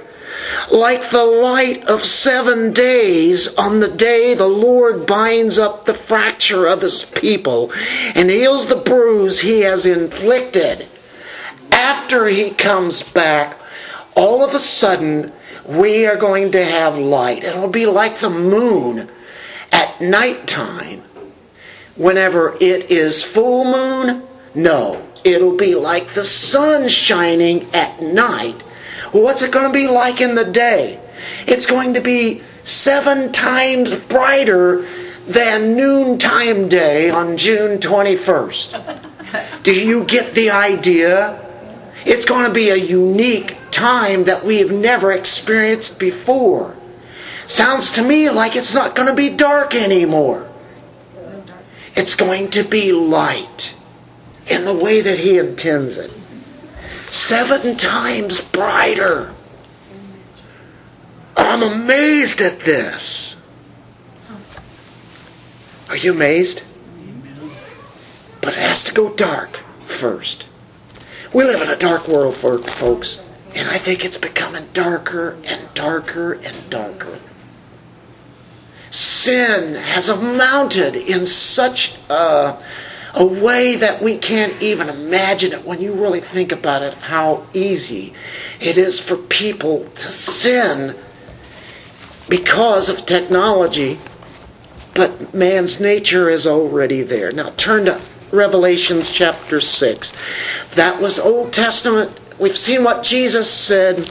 [0.71, 6.65] like the light of seven days on the day the Lord binds up the fracture
[6.65, 7.71] of his people
[8.15, 10.87] and heals the bruise he has inflicted.
[11.71, 13.57] After he comes back,
[14.15, 15.31] all of a sudden,
[15.77, 17.43] we are going to have light.
[17.43, 19.09] It'll be like the moon
[19.71, 21.03] at nighttime.
[21.95, 24.23] Whenever it is full moon,
[24.55, 28.61] no, it'll be like the sun shining at night
[29.11, 30.99] what's it going to be like in the day?
[31.47, 34.85] It's going to be seven times brighter
[35.27, 39.63] than noontime day on June 21st.
[39.63, 41.40] Do you get the idea?
[42.05, 46.75] It's going to be a unique time that we have never experienced before.
[47.45, 50.49] Sounds to me like it's not going to be dark anymore.
[51.95, 53.75] It's going to be light
[54.47, 56.11] in the way that He intends it
[57.11, 59.33] seven times brighter.
[61.35, 63.35] I'm amazed at this.
[65.89, 66.63] Are you amazed?
[68.39, 70.47] But it has to go dark first.
[71.33, 73.19] We live in a dark world, folks,
[73.55, 77.19] and I think it's becoming darker and darker and darker.
[78.89, 82.61] Sin has amounted in such a
[83.13, 87.45] a way that we can't even imagine it when you really think about it, how
[87.53, 88.13] easy
[88.59, 90.95] it is for people to sin
[92.29, 93.99] because of technology,
[94.93, 97.31] but man's nature is already there.
[97.31, 97.99] Now turn to
[98.31, 100.13] Revelations chapter 6.
[100.75, 102.19] That was Old Testament.
[102.39, 104.09] We've seen what Jesus said.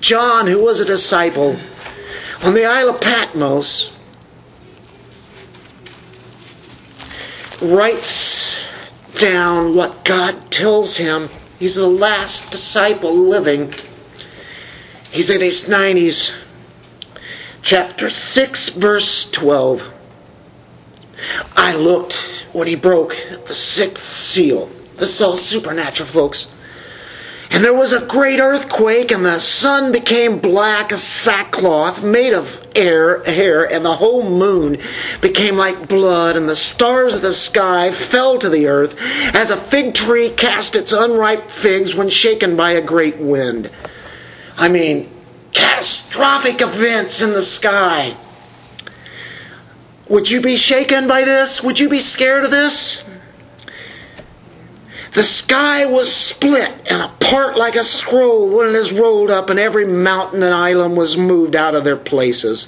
[0.00, 1.56] John, who was a disciple,
[2.42, 3.92] on the Isle of Patmos,
[7.62, 8.64] writes
[9.18, 11.28] down what God tells him.
[11.58, 13.74] He's the last disciple living.
[15.10, 16.34] He's in his 90s.
[17.62, 19.92] Chapter 6, verse 12.
[21.56, 22.14] I looked
[22.52, 23.16] when he broke
[23.46, 24.68] the sixth seal.
[24.98, 26.48] This is all supernatural, folks.
[27.52, 32.58] And there was a great earthquake, and the sun became black as sackcloth made of
[32.74, 34.78] air, hair, and the whole moon
[35.20, 38.96] became like blood, and the stars of the sky fell to the earth,
[39.34, 43.70] as a fig tree cast its unripe figs when shaken by a great wind.
[44.56, 45.10] I mean,
[45.52, 48.16] catastrophic events in the sky.
[50.08, 51.62] Would you be shaken by this?
[51.62, 53.04] Would you be scared of this?
[55.14, 59.58] The sky was split and apart like a scroll when it is rolled up, and
[59.58, 62.66] every mountain and island was moved out of their places.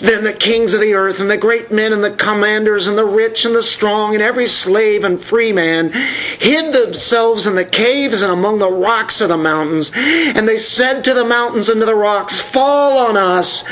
[0.00, 3.04] Then the kings of the earth, and the great men, and the commanders, and the
[3.04, 5.90] rich, and the strong, and every slave and free man
[6.38, 9.92] hid themselves in the caves and among the rocks of the mountains.
[9.94, 13.64] And they said to the mountains and to the rocks, Fall on us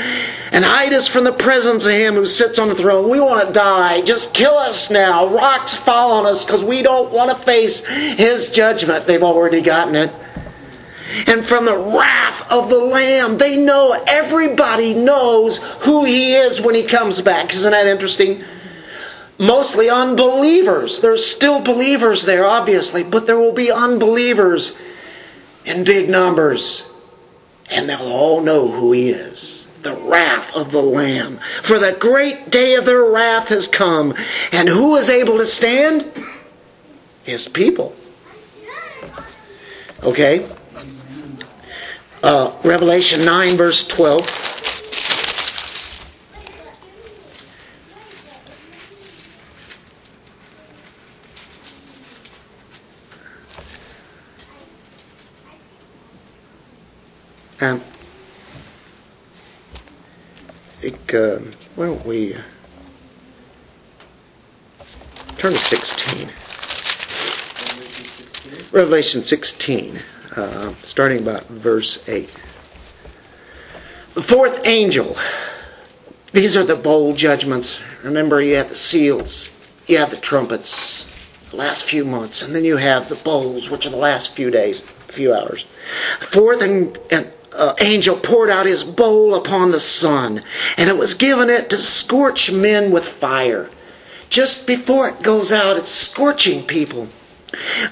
[0.51, 3.09] and hide us from the presence of him who sits on the throne.
[3.09, 4.01] We want to die.
[4.01, 5.27] Just kill us now.
[5.27, 7.83] Rocks fall on us because we don't want to face
[8.17, 9.05] his judgment.
[9.07, 10.13] They've already gotten it.
[11.27, 16.75] And from the wrath of the Lamb, they know, everybody knows who he is when
[16.75, 17.53] he comes back.
[17.53, 18.43] Isn't that interesting?
[19.37, 21.01] Mostly unbelievers.
[21.01, 24.75] There's still believers there, obviously, but there will be unbelievers
[25.65, 26.85] in big numbers.
[27.69, 29.67] And they'll all know who he is.
[29.81, 31.39] The wrath of the Lamb.
[31.61, 34.15] For the great day of their wrath has come.
[34.51, 36.11] And who is able to stand?
[37.25, 37.95] His people.
[40.03, 40.47] Okay?
[42.21, 44.21] Uh, Revelation 9, verse 12.
[57.61, 57.81] Um,
[60.77, 61.39] I think, uh,
[61.75, 62.41] why don't we uh,
[65.37, 66.29] turn to 16?
[68.75, 70.01] Revelation 16,
[70.35, 72.29] uh, starting about verse 8.
[74.15, 75.15] The fourth angel.
[76.33, 77.79] These are the bowl judgments.
[78.03, 79.49] Remember, you have the seals,
[79.87, 81.07] you have the trumpets,
[81.51, 84.51] the last few months, and then you have the bowls, which are the last few
[84.51, 85.65] days, a few hours.
[86.19, 90.43] The fourth uh, angel poured out his bowl upon the sun,
[90.75, 93.69] and it was given it to scorch men with fire.
[94.29, 97.07] Just before it goes out, it's scorching people.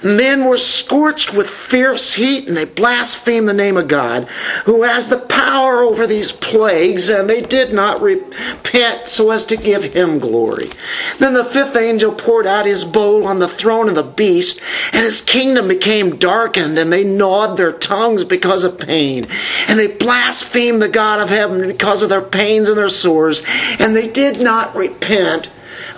[0.02, 4.24] Men were scorched with fierce heat and they blasphemed the name of God,
[4.64, 9.56] who has the power over these plagues, and they did not repent so as to
[9.56, 10.70] give him glory.
[11.18, 14.60] Then the fifth angel poured out his bowl on the throne of the beast,
[14.92, 19.26] and his kingdom became darkened, and they gnawed their tongues because of pain.
[19.68, 23.42] And they blasphemed the God of heaven because of their pains and their sores,
[23.78, 25.48] and they did not repent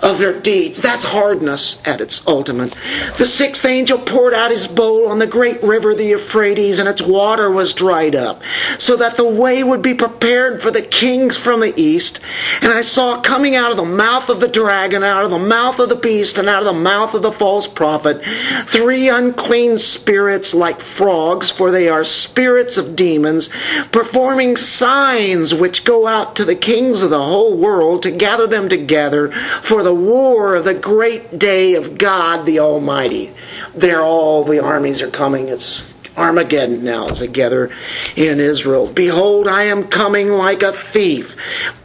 [0.01, 0.81] of their deeds.
[0.81, 2.75] That's hardness at its ultimate.
[3.17, 7.01] The sixth angel poured out his bowl on the great river, the Euphrates, and its
[7.01, 8.41] water was dried up,
[8.77, 12.19] so that the way would be prepared for the kings from the east.
[12.61, 15.79] And I saw coming out of the mouth of the dragon, out of the mouth
[15.79, 18.23] of the beast, and out of the mouth of the false prophet,
[18.65, 23.49] three unclean spirits like frogs, for they are spirits of demons,
[23.91, 28.69] performing signs which go out to the kings of the whole world to gather them
[28.69, 29.31] together
[29.67, 33.33] for the war of the great day of God the Almighty.
[33.75, 35.49] There all the armies are coming.
[35.49, 37.69] It's Armageddon now together
[38.15, 38.87] in Israel.
[38.87, 41.35] Behold, I am coming like a thief.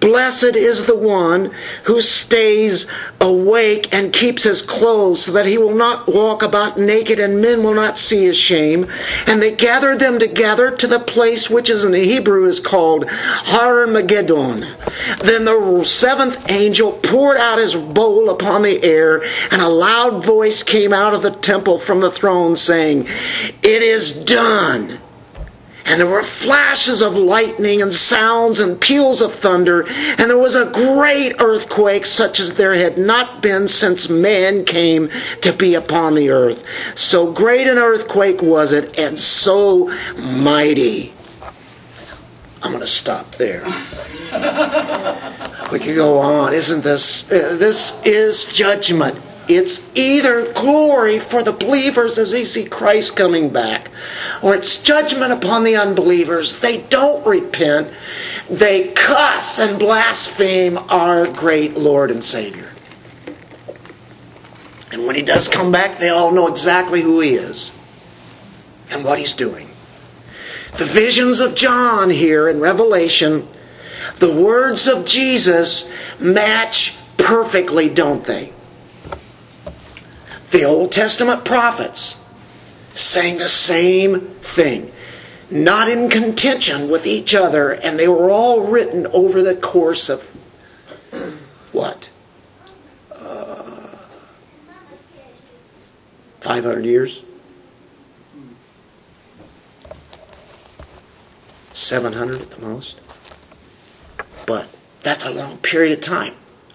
[0.00, 1.52] Blessed is the one
[1.84, 2.86] who stays
[3.20, 7.62] awake and keeps his clothes so that he will not walk about naked and men
[7.62, 8.90] will not see his shame.
[9.26, 13.04] And they gathered them together to the place which is in Hebrew is called
[13.52, 14.64] Armageddon.
[15.22, 20.62] Then the seventh angel poured out his bowl upon the air and a loud voice
[20.62, 23.06] came out of the temple from the throne saying,
[23.62, 24.98] It is done.
[25.84, 29.84] And there were flashes of lightning and sounds and peals of thunder,
[30.16, 35.10] and there was a great earthquake such as there had not been since man came
[35.40, 36.62] to be upon the earth.
[36.94, 41.12] So great an earthquake was it, and so mighty.
[42.62, 43.64] I'm going to stop there.
[45.72, 46.52] We could go on.
[46.52, 47.30] Isn't this?
[47.30, 49.18] Uh, this is judgment.
[49.48, 53.90] It's either glory for the believers as they see Christ coming back,
[54.42, 56.60] or it's judgment upon the unbelievers.
[56.60, 57.92] They don't repent.
[58.48, 62.70] They cuss and blaspheme our great Lord and Savior.
[64.92, 67.72] And when he does come back, they all know exactly who he is
[68.90, 69.70] and what he's doing.
[70.76, 73.48] The visions of John here in Revelation,
[74.18, 75.90] the words of Jesus
[76.20, 78.51] match perfectly, don't they?
[80.52, 82.18] The Old Testament prophets
[82.92, 84.92] saying the same thing,
[85.50, 90.22] not in contention with each other, and they were all written over the course of
[91.72, 92.10] what?
[93.10, 93.96] Uh,
[96.42, 97.22] 500 years?
[101.70, 103.00] 700 at the most.
[104.46, 104.68] But
[105.00, 106.34] that's a long period of time.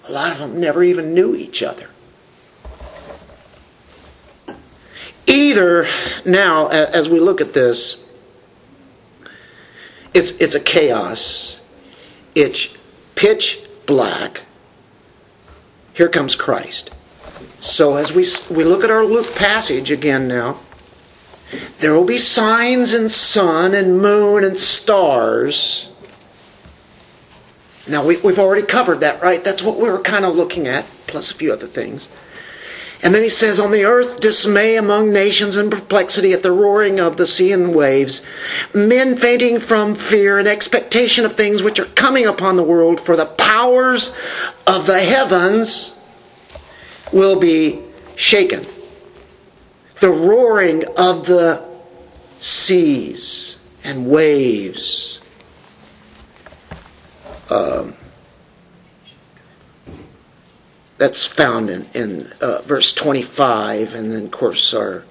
[0.10, 1.90] A lot of them never even knew each other.
[5.28, 5.88] Either
[6.26, 8.02] now, as we look at this,
[10.14, 11.62] it's, it's a chaos.
[12.34, 12.70] It's
[13.16, 14.44] pitch black.
[15.94, 16.92] Here comes Christ.
[17.60, 18.26] So as we,
[18.56, 20.60] we look at our Luke passage again now,
[21.80, 25.90] there will be signs and sun and moon and stars.
[27.88, 29.44] Now, we, have already covered that, right?
[29.44, 32.10] That's what we were kind of looking at, plus a few other things.
[33.04, 37.00] And then he says, On the earth, dismay among nations and perplexity at the roaring
[37.00, 38.22] of the sea and waves,
[38.74, 43.16] men fainting from fear and expectation of things which are coming upon the world, for
[43.16, 44.12] the powers
[44.66, 45.96] of the heavens
[47.12, 47.82] will be
[48.16, 48.66] shaken.
[50.00, 51.64] The roaring of the
[52.40, 55.20] seas and waves.
[57.50, 57.96] Um,
[60.98, 65.04] that's found in, in uh, verse 25, and then, of course, our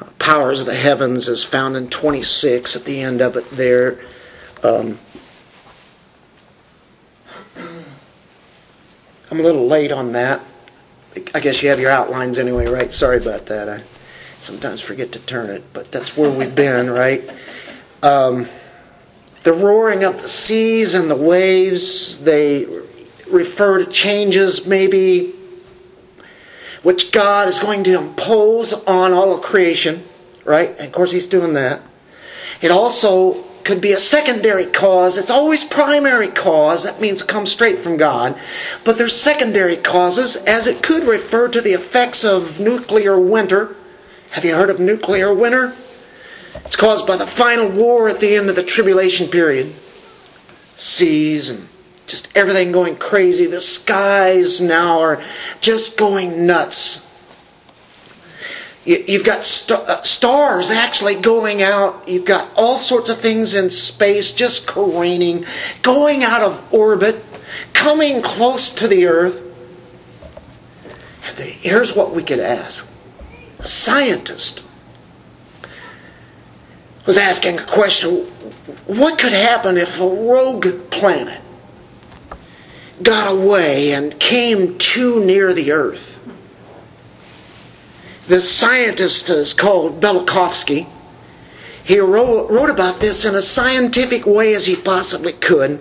[0.00, 4.00] uh, powers of the heavens is found in 26 at the end of it there.
[4.62, 4.98] Um,
[7.56, 10.40] I'm a little late on that.
[11.34, 12.92] I guess you have your outlines anyway, right?
[12.92, 13.68] Sorry about that.
[13.68, 13.82] I
[14.40, 17.28] sometimes forget to turn it, but that's where we've been, right?
[18.02, 18.48] Um,
[19.44, 22.66] the roaring of the seas and the waves, they
[23.30, 25.34] refer to changes maybe
[26.82, 30.02] which God is going to impose on all of creation,
[30.44, 30.70] right?
[30.70, 31.82] And of course, He's doing that.
[32.62, 35.16] It also could be a secondary cause.
[35.18, 36.84] It's always primary cause.
[36.84, 38.38] That means it comes straight from God.
[38.84, 43.76] But there's secondary causes, as it could refer to the effects of nuclear winter.
[44.30, 45.74] Have you heard of nuclear winter?
[46.64, 49.74] It's caused by the final war at the end of the tribulation period.
[50.76, 51.68] Seas and
[52.10, 53.46] just everything going crazy.
[53.46, 55.22] The skies now are
[55.60, 57.06] just going nuts.
[58.84, 59.38] You've got
[59.70, 62.08] uh, stars actually going out.
[62.08, 65.44] You've got all sorts of things in space just careening,
[65.82, 67.22] going out of orbit,
[67.74, 69.42] coming close to the Earth.
[71.28, 72.88] And here's what we could ask
[73.58, 74.62] a scientist
[77.06, 78.26] was asking a question
[78.86, 81.40] what could happen if a rogue planet
[83.02, 86.18] got away and came too near the earth.
[88.26, 90.92] This scientist is called Velikovsky.
[91.82, 95.80] He wrote, wrote about this in a scientific way as he possibly could.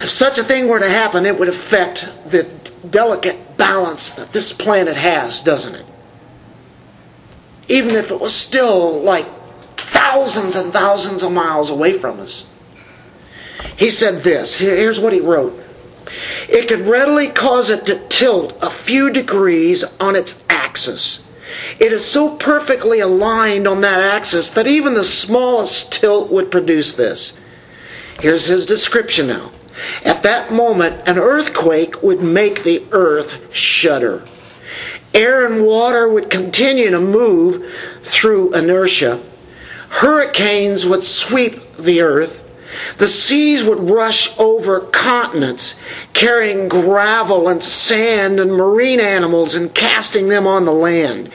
[0.00, 2.44] If such a thing were to happen, it would affect the
[2.90, 5.86] delicate balance that this planet has, doesn't it?
[7.68, 9.26] Even if it was still like
[9.78, 12.44] thousands and thousands of miles away from us.
[13.76, 14.58] He said this.
[14.58, 15.63] Here's what he wrote
[16.48, 21.22] it could readily cause it to tilt a few degrees on its axis.
[21.78, 26.94] It is so perfectly aligned on that axis that even the smallest tilt would produce
[26.94, 27.34] this.
[28.20, 29.52] Here's his description now.
[30.04, 34.24] At that moment, an earthquake would make the earth shudder.
[35.12, 39.20] Air and water would continue to move through inertia.
[39.88, 42.40] Hurricanes would sweep the earth.
[42.98, 45.74] The seas would rush over continents,
[46.12, 51.30] carrying gravel and sand and marine animals and casting them on the land.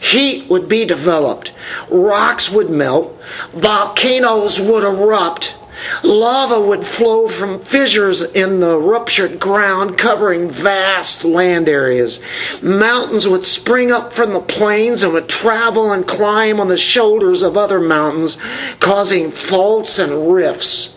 [0.00, 1.52] Heat would be developed.
[1.88, 3.16] Rocks would melt.
[3.52, 5.54] Volcanoes would erupt.
[6.02, 12.20] Lava would flow from fissures in the ruptured ground, covering vast land areas.
[12.60, 17.42] Mountains would spring up from the plains and would travel and climb on the shoulders
[17.42, 18.36] of other mountains,
[18.78, 20.90] causing faults and rifts.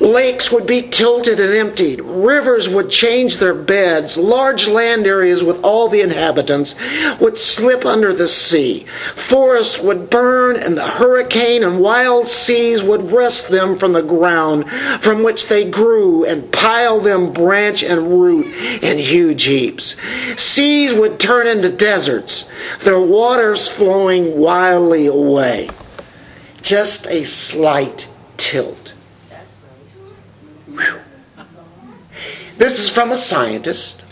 [0.00, 2.00] Lakes would be tilted and emptied.
[2.00, 4.16] Rivers would change their beds.
[4.16, 6.74] Large land areas with all the inhabitants
[7.20, 8.86] would slip under the sea.
[9.14, 14.68] Forests would burn and the hurricane and wild seas would wrest them from the ground
[15.00, 18.46] from which they grew and pile them branch and root
[18.82, 19.96] in huge heaps.
[20.36, 22.46] Seas would turn into deserts,
[22.82, 25.68] their waters flowing wildly away.
[26.62, 28.94] Just a slight tilt.
[30.66, 31.00] Whew.
[32.58, 34.02] This is from a scientist,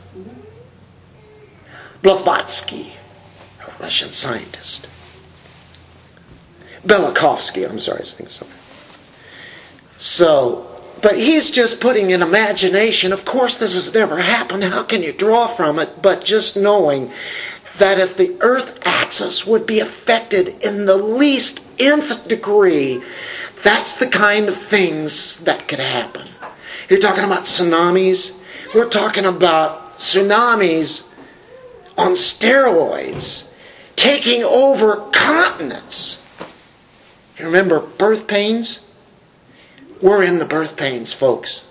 [2.02, 2.92] Blavatsky,
[3.66, 4.86] a Russian scientist.
[6.86, 8.46] Belakovsky, I'm sorry, I was think so.
[9.96, 10.66] So,
[11.00, 13.12] but he's just putting in imagination.
[13.14, 14.64] Of course, this has never happened.
[14.64, 16.02] How can you draw from it?
[16.02, 17.10] But just knowing
[17.78, 23.02] that if the Earth axis would be affected in the least nth degree,
[23.64, 26.28] that's the kind of things that could happen.
[26.88, 28.36] You're talking about tsunamis.
[28.74, 31.08] We're talking about tsunamis
[31.96, 33.48] on steroids
[33.96, 36.22] taking over continents.
[37.38, 38.80] You remember birth pains?
[40.00, 41.64] We're in the birth pains, folks.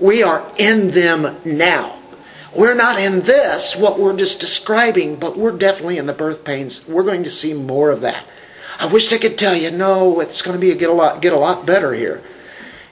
[0.00, 1.98] We are in them now.
[2.56, 6.88] We're not in this, what we're just describing, but we're definitely in the birth pains.
[6.88, 8.24] We're going to see more of that.
[8.80, 11.20] I wish I could tell you, no, it's going to be a, get a lot
[11.20, 12.22] get a lot better here.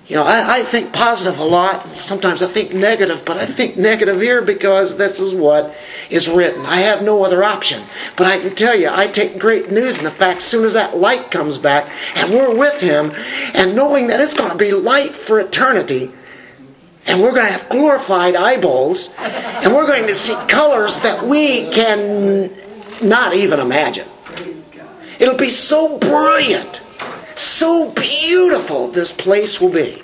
[0.09, 1.97] You know, I, I think positive a lot.
[1.97, 5.75] Sometimes I think negative, but I think negative here because this is what
[6.11, 6.65] is written.
[6.65, 7.83] I have no other option.
[8.17, 10.75] But I can tell you, I take great news in the fact as soon as
[10.75, 13.13] that light comes back and we're with Him
[13.55, 16.13] and knowing that it's going to be light for eternity
[17.07, 21.69] and we're going to have glorified eyeballs and we're going to see colors that we
[21.71, 22.53] can
[23.03, 24.07] not even imagine.
[25.19, 26.81] It'll be so brilliant
[27.39, 30.01] so beautiful this place will be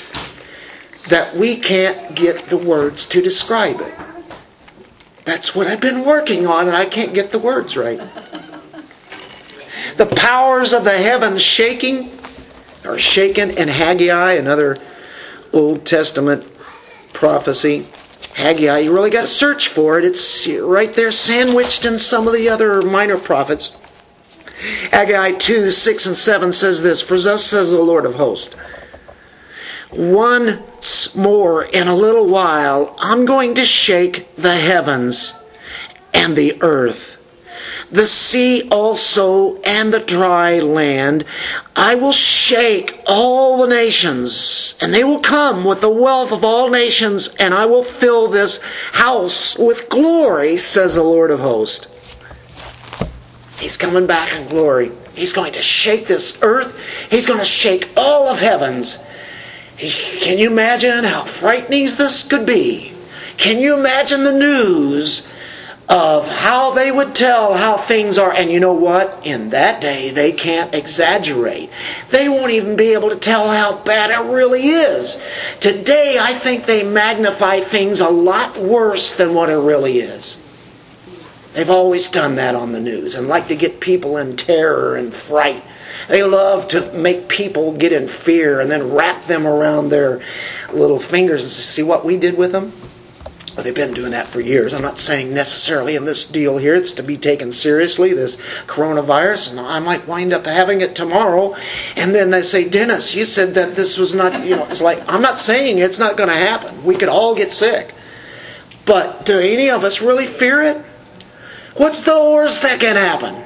[1.09, 3.95] that we can't get the words to describe it.
[5.25, 8.01] That's what I've been working on, and I can't get the words right.
[9.97, 12.19] The powers of the heavens shaking
[12.85, 14.77] are shaken in Haggai, another
[15.53, 16.47] Old Testament
[17.13, 17.89] prophecy.
[18.35, 20.05] Haggai, you really got to search for it.
[20.05, 23.77] It's right there sandwiched in some of the other minor prophets.
[24.93, 28.55] Haggai 2 6 and 7 says this For thus says the Lord of hosts,
[29.93, 35.35] once more in a little while, I'm going to shake the heavens
[36.15, 37.17] and the earth,
[37.91, 41.25] the sea also and the dry land.
[41.75, 46.71] I will shake all the nations, and they will come with the wealth of all
[46.71, 48.61] nations, and I will fill this
[48.93, 51.89] house with glory, says the Lord of hosts.
[53.63, 54.91] He's coming back in glory.
[55.15, 56.77] He's going to shake this earth.
[57.09, 58.99] He's going to shake all of heavens.
[59.79, 62.93] Can you imagine how frightening this could be?
[63.37, 65.29] Can you imagine the news
[65.89, 68.33] of how they would tell how things are?
[68.33, 69.21] And you know what?
[69.25, 71.71] In that day, they can't exaggerate.
[72.11, 75.23] They won't even be able to tell how bad it really is.
[75.61, 80.39] Today, I think they magnify things a lot worse than what it really is.
[81.53, 85.13] They've always done that on the news and like to get people in terror and
[85.13, 85.63] fright.
[86.09, 90.21] They love to make people get in fear and then wrap them around their
[90.73, 92.73] little fingers and see what we did with them.
[93.55, 94.73] Well, they've been doing that for years.
[94.73, 98.37] I'm not saying necessarily in this deal here it's to be taken seriously, this
[98.67, 101.55] coronavirus, and I might wind up having it tomorrow.
[101.95, 105.03] And then they say, Dennis, you said that this was not, you know, it's like,
[105.07, 106.83] I'm not saying it's not going to happen.
[106.83, 107.95] We could all get sick.
[108.87, 110.83] But do any of us really fear it?
[111.77, 113.43] What's the worst that can happen?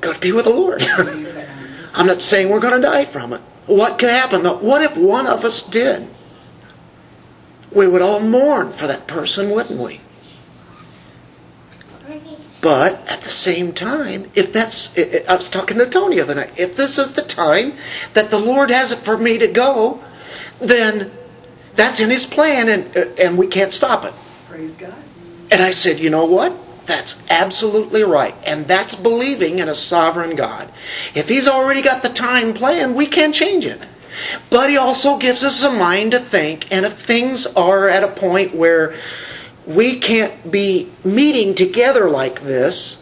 [0.00, 0.82] Go to be with the Lord.
[1.94, 3.40] I'm not saying we're going to die from it.
[3.66, 4.58] What could happen though?
[4.58, 6.08] What if one of us did?
[7.72, 10.00] We would all mourn for that person, wouldn't we?
[12.60, 16.58] But at the same time, if that's, I was talking to Tony the other night,
[16.58, 17.74] if this is the time
[18.14, 20.02] that the Lord has it for me to go,
[20.58, 21.12] then
[21.74, 24.14] that's in His plan and, uh, and we can't stop it.
[24.48, 24.94] Praise God.
[25.52, 26.52] And I said, you know what?
[26.88, 28.34] That's absolutely right.
[28.44, 30.72] And that's believing in a sovereign God.
[31.14, 33.80] If He's already got the time planned, we can't change it.
[34.48, 38.08] But He also gives us a mind to think, and if things are at a
[38.08, 38.94] point where
[39.66, 42.96] we can't be meeting together like this,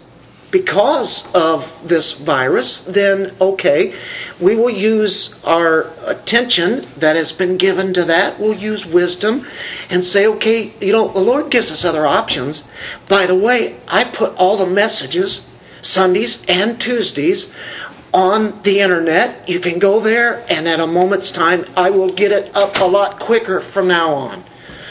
[0.59, 3.92] because of this virus, then okay,
[4.40, 8.40] we will use our attention that has been given to that.
[8.40, 9.46] We'll use wisdom
[9.90, 12.64] and say, okay, you know, the Lord gives us other options.
[13.07, 15.46] By the way, I put all the messages,
[15.82, 17.52] Sundays and Tuesdays,
[18.14, 19.46] on the internet.
[19.46, 22.84] You can go there, and at a moment's time, I will get it up a
[22.84, 24.42] lot quicker from now on.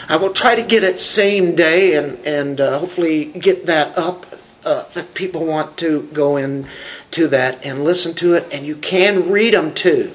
[0.08, 4.26] I will try to get it same day and, and uh, hopefully get that up
[4.66, 6.66] uh, if people want to go in
[7.12, 8.52] to that and listen to it.
[8.52, 10.12] And you can read them too.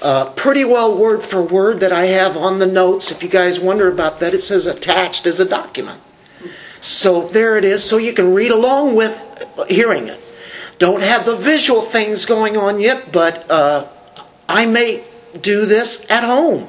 [0.00, 3.12] Uh, pretty well word for word that I have on the notes.
[3.12, 6.00] If you guys wonder about that, it says attached as a document.
[6.80, 10.20] So there it is, so you can read along with hearing it.
[10.78, 13.86] Don't have the visual things going on yet, but uh,
[14.48, 15.04] I may
[15.40, 16.68] do this at home.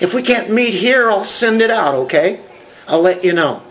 [0.00, 2.40] If we can't meet here, I'll send it out, okay?
[2.88, 3.62] I'll let you know.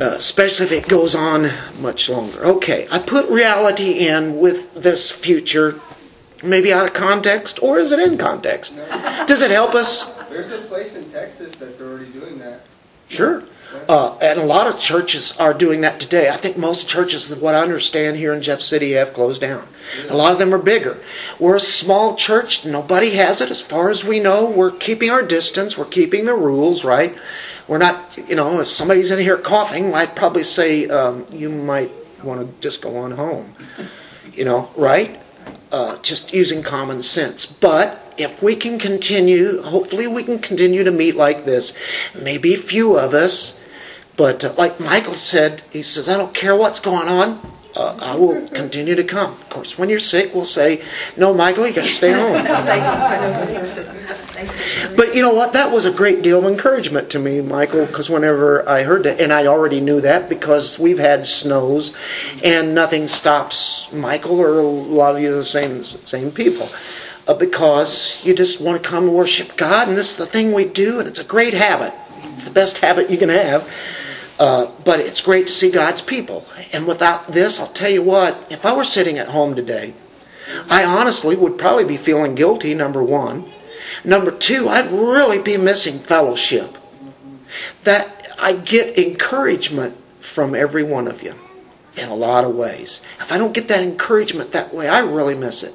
[0.00, 2.44] Uh, especially if it goes on much longer.
[2.44, 5.80] Okay, I put reality in with this future,
[6.40, 8.76] maybe out of context, or is it in context?
[9.26, 10.04] Does it help us?
[10.30, 12.60] There's a place in Texas that they're already doing that.
[13.08, 13.42] Sure.
[13.88, 16.28] Uh, and a lot of churches are doing that today.
[16.28, 19.66] I think most churches, what I understand here in Jeff City, have closed down.
[20.10, 20.98] A lot of them are bigger.
[21.38, 22.66] We're a small church.
[22.66, 23.50] Nobody has it.
[23.50, 25.78] As far as we know, we're keeping our distance.
[25.78, 27.16] We're keeping the rules, right?
[27.66, 31.90] We're not, you know, if somebody's in here coughing, I'd probably say um, you might
[32.22, 33.54] want to just go on home.
[34.34, 35.18] You know, right?
[35.72, 37.46] Uh, just using common sense.
[37.46, 41.72] But if we can continue, hopefully we can continue to meet like this.
[42.14, 43.58] Maybe few of us,
[44.18, 47.40] but uh, like Michael said, he says, I don't care what's going on.
[47.74, 49.32] Uh, I will continue to come.
[49.32, 50.82] Of course, when you're sick, we'll say,
[51.16, 52.34] No, Michael, you got to stay home.
[54.96, 55.52] But you know what?
[55.52, 59.20] That was a great deal of encouragement to me, Michael, because whenever I heard that,
[59.20, 61.92] and I already knew that because we've had snows,
[62.42, 66.68] and nothing stops Michael or a lot of you the same same people,
[67.26, 70.52] uh, because you just want to come and worship God, and this is the thing
[70.52, 71.92] we do, and it's a great habit.
[72.34, 73.68] It's the best habit you can have.
[74.38, 76.46] Uh, but it's great to see God's people.
[76.72, 79.94] And without this, I'll tell you what, if I were sitting at home today,
[80.70, 83.50] I honestly would probably be feeling guilty, number one.
[84.04, 86.78] Number two, I'd really be missing fellowship.
[87.84, 91.34] That I get encouragement from every one of you
[91.96, 93.00] in a lot of ways.
[93.20, 95.74] If I don't get that encouragement that way, I really miss it.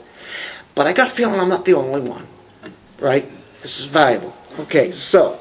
[0.76, 2.28] But I got a feeling I'm not the only one.
[3.00, 3.30] Right?
[3.62, 4.36] This is valuable.
[4.60, 5.40] Okay, so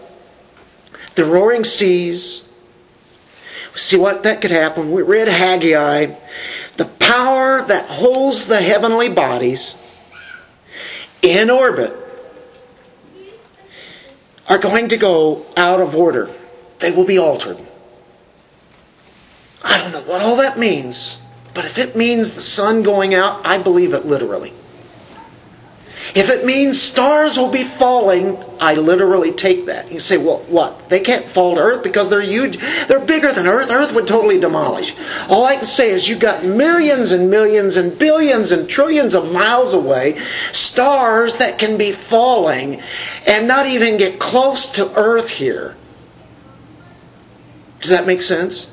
[1.14, 2.42] the roaring seas,
[3.74, 4.92] See what that could happen.
[4.92, 6.14] We read Haggai.
[6.76, 9.74] The power that holds the heavenly bodies
[11.22, 11.94] in orbit
[14.48, 16.30] are going to go out of order.
[16.80, 17.58] They will be altered.
[19.62, 21.18] I don't know what all that means,
[21.54, 24.52] but if it means the sun going out, I believe it literally.
[26.14, 29.90] If it means stars will be falling, I literally take that.
[29.90, 30.88] You say, well, what?
[30.88, 32.58] They can't fall to Earth because they're huge.
[32.88, 33.70] They're bigger than Earth.
[33.70, 34.94] Earth would totally demolish.
[35.28, 39.30] All I can say is you've got millions and millions and billions and trillions of
[39.30, 40.18] miles away
[40.50, 42.82] stars that can be falling
[43.26, 45.76] and not even get close to Earth here.
[47.80, 48.71] Does that make sense?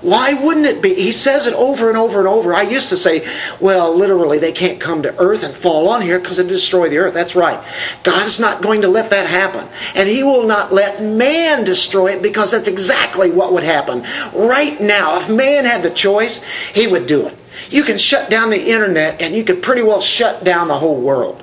[0.00, 0.94] Why wouldn't it be?
[0.94, 2.54] He says it over and over and over.
[2.54, 3.28] I used to say,
[3.60, 6.98] well, literally, they can't come to earth and fall on here because it destroy the
[6.98, 7.14] earth.
[7.14, 7.64] That's right.
[8.02, 9.68] God is not going to let that happen.
[9.94, 14.04] And He will not let man destroy it because that's exactly what would happen.
[14.34, 17.36] Right now, if man had the choice, he would do it.
[17.70, 21.00] You can shut down the internet and you could pretty well shut down the whole
[21.00, 21.42] world.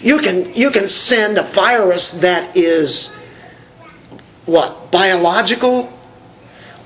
[0.00, 3.08] You can, you can send a virus that is,
[4.46, 5.92] what, biological?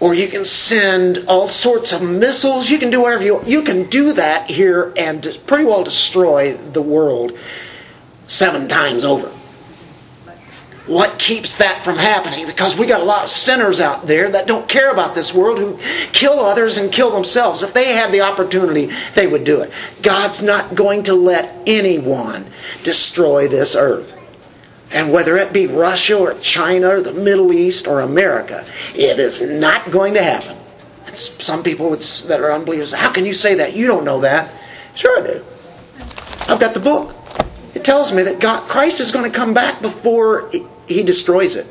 [0.04, 2.68] Or you can send all sorts of missiles.
[2.68, 6.82] You can do whatever you you can do that here and pretty well destroy the
[6.82, 7.38] world
[8.24, 9.32] seven times over.
[10.86, 12.46] What keeps that from happening?
[12.46, 15.58] Because we got a lot of sinners out there that don't care about this world
[15.58, 15.78] who
[16.12, 17.62] kill others and kill themselves.
[17.62, 19.72] If they had the opportunity, they would do it.
[20.02, 22.50] God's not going to let anyone
[22.82, 24.14] destroy this earth.
[24.94, 28.64] And whether it be Russia or China or the Middle East or America,
[28.94, 30.56] it is not going to happen.
[31.08, 33.74] It's, some people that are unbelievers, how can you say that?
[33.74, 34.52] You don't know that.
[34.94, 35.44] Sure I do.
[36.48, 37.12] I've got the book.
[37.74, 40.48] It tells me that God, Christ is going to come back before
[40.86, 41.66] he destroys it.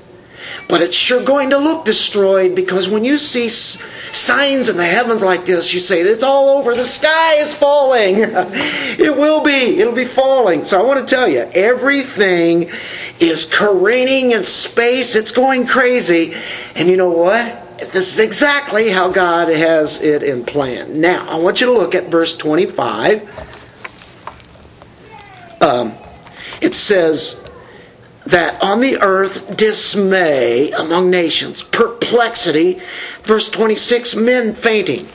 [0.68, 5.24] But it's sure going to look destroyed because when you see signs in the heavens
[5.24, 6.76] like this, you say, it's all over.
[6.76, 8.16] The sky is falling.
[8.20, 9.80] it will be.
[9.80, 10.64] It'll be falling.
[10.66, 12.70] So I want to tell you, everything
[13.20, 15.16] is careening in space.
[15.16, 16.34] It's going crazy.
[16.76, 17.64] And you know what?
[17.80, 21.02] This is exactly how God has it in plan.
[21.02, 23.30] Now, I want you to look at verse 25.
[25.60, 25.98] Um,
[26.62, 27.43] it says,
[28.26, 32.82] that on the earth dismay among nations, perplexity.
[33.24, 35.08] Verse 26 men fainting.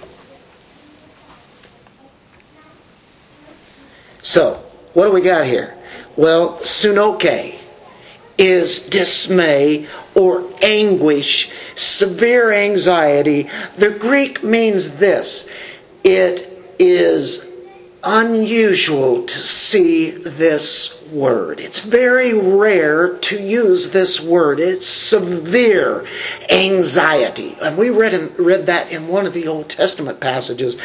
[4.20, 5.74] So, what do we got here?
[6.16, 7.54] Well, synoche
[8.36, 13.48] is dismay or anguish, severe anxiety.
[13.76, 15.48] The Greek means this
[16.04, 16.48] it
[16.78, 17.46] is
[18.04, 21.60] unusual to see this word.
[21.60, 24.60] It's very rare to use this word.
[24.60, 26.06] It's severe
[26.50, 27.56] anxiety.
[27.62, 30.76] And we read, in, read that in one of the Old Testament passages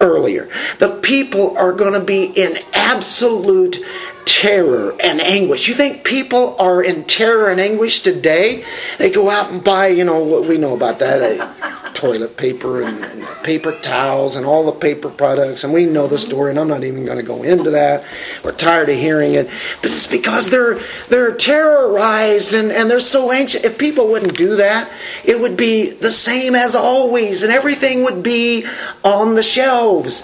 [0.00, 0.48] earlier.
[0.78, 3.78] The people are going to be in absolute
[4.24, 5.68] terror and anguish.
[5.68, 8.64] You think people are in terror and anguish today?
[8.98, 11.22] They go out and buy, you know, what we know about that.
[11.22, 11.78] Eh?
[11.94, 16.18] Toilet paper and, and, paper towels and all the paper products, and we know the
[16.18, 18.04] story, and I'm not even going to go into that.
[18.44, 19.48] We're tired of hearing it,
[19.80, 20.78] but it's because they're
[21.08, 23.64] they're terrorized and, and they're so anxious.
[23.64, 24.90] If people wouldn't do that,
[25.24, 28.66] it would be the same as always, and everything would be
[29.04, 30.22] on the shelves.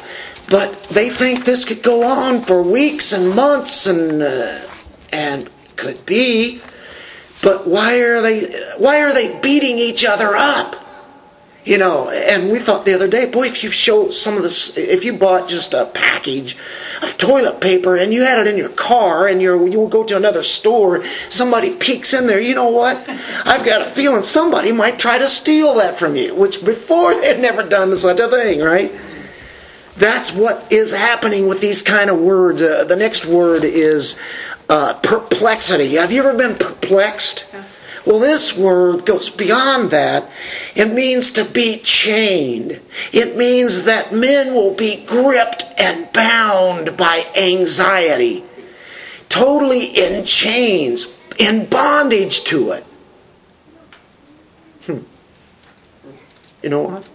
[0.49, 4.61] But they think this could go on for weeks and months, and uh,
[5.13, 6.61] and could be.
[7.43, 8.47] But why are they
[8.79, 10.77] why are they beating each other up?
[11.65, 14.75] You know, and we thought the other day, boy, if you show some of this,
[14.79, 16.57] if you bought just a package
[17.03, 20.17] of toilet paper and you had it in your car and you you go to
[20.17, 22.97] another store, somebody peeks in there, you know what?
[23.45, 27.29] I've got a feeling somebody might try to steal that from you, which before they
[27.29, 28.93] had never done such a thing, right?
[29.97, 32.63] That's what is happening with these kind of words.
[32.63, 34.17] Uh, the next word is
[34.69, 35.97] uh, perplexity.
[35.97, 37.45] Have you ever been perplexed?
[38.07, 40.31] Well, this word goes beyond that.
[40.75, 42.81] It means to be chained.
[43.13, 48.45] It means that men will be gripped and bound by anxiety,
[49.29, 51.07] totally in chains,
[51.39, 52.85] in bondage to it.
[54.87, 54.99] Hmm.
[56.63, 57.09] You know what?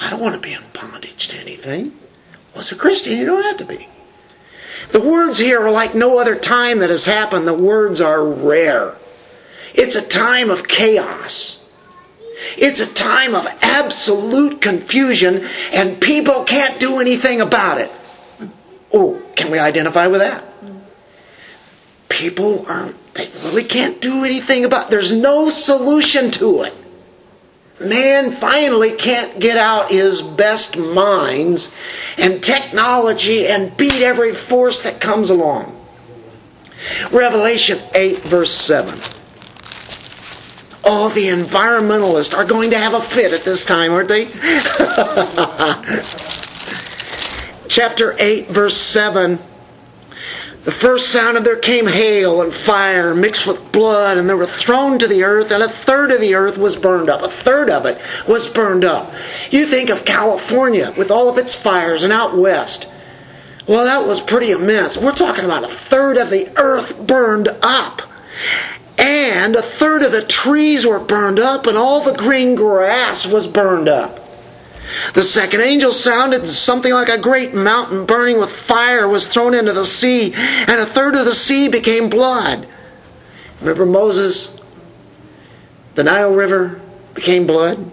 [0.00, 1.92] I don't want to be in bondage to anything.
[2.52, 3.88] Well, as a Christian, you don't have to be.
[4.90, 7.46] The words here are like no other time that has happened.
[7.46, 8.94] The words are rare.
[9.74, 11.58] It's a time of chaos.
[12.56, 17.90] It's a time of absolute confusion, and people can't do anything about it.
[18.92, 20.44] Oh, can we identify with that?
[22.08, 24.90] People are, they really can't do anything about.
[24.90, 26.74] There's no solution to it.
[27.80, 31.72] Man finally can't get out his best minds
[32.18, 35.78] and technology and beat every force that comes along.
[37.10, 38.98] Revelation 8, verse 7.
[40.84, 44.24] Oh, the environmentalists are going to have a fit at this time, aren't they?
[47.68, 49.38] Chapter 8, verse 7.
[50.64, 54.46] The first sound of there came hail and fire mixed with blood, and they were
[54.46, 57.22] thrown to the earth, and a third of the earth was burned up.
[57.22, 59.12] A third of it was burned up.
[59.50, 62.88] You think of California with all of its fires and out west.
[63.66, 64.96] Well, that was pretty immense.
[64.96, 68.02] We're talking about a third of the earth burned up
[69.02, 73.48] and a third of the trees were burned up, and all the green grass was
[73.48, 74.20] burned up.
[75.14, 79.54] The second angel sounded, and something like a great mountain burning with fire was thrown
[79.54, 82.68] into the sea, and a third of the sea became blood.
[83.60, 84.56] Remember Moses?
[85.94, 86.80] The Nile River
[87.14, 87.90] became blood.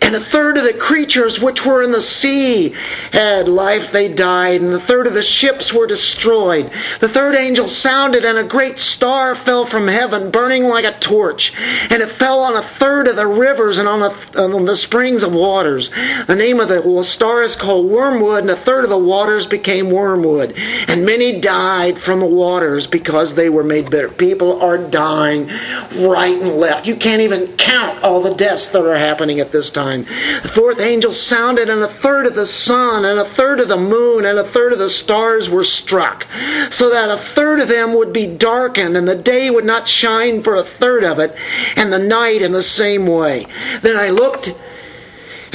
[0.00, 2.74] And a third of the creatures which were in the sea
[3.12, 6.70] had life, they died, and a third of the ships were destroyed.
[7.00, 11.52] The third angel sounded, and a great star fell from heaven, burning like a torch.
[11.90, 15.22] And it fell on a third of the rivers and on, a, on the springs
[15.22, 15.90] of waters.
[16.26, 19.90] The name of the star is called Wormwood, and a third of the waters became
[19.90, 20.54] wormwood.
[20.88, 24.08] And many died from the waters because they were made bitter.
[24.08, 25.48] People are dying
[25.96, 26.86] right and left.
[26.86, 30.04] You can't even count all the deaths that are happening at this this time.
[30.42, 33.76] The fourth angel sounded, and a third of the sun, and a third of the
[33.76, 36.26] moon, and a third of the stars were struck,
[36.70, 40.44] so that a third of them would be darkened, and the day would not shine
[40.44, 41.34] for a third of it,
[41.76, 43.46] and the night in the same way.
[43.82, 44.54] Then I looked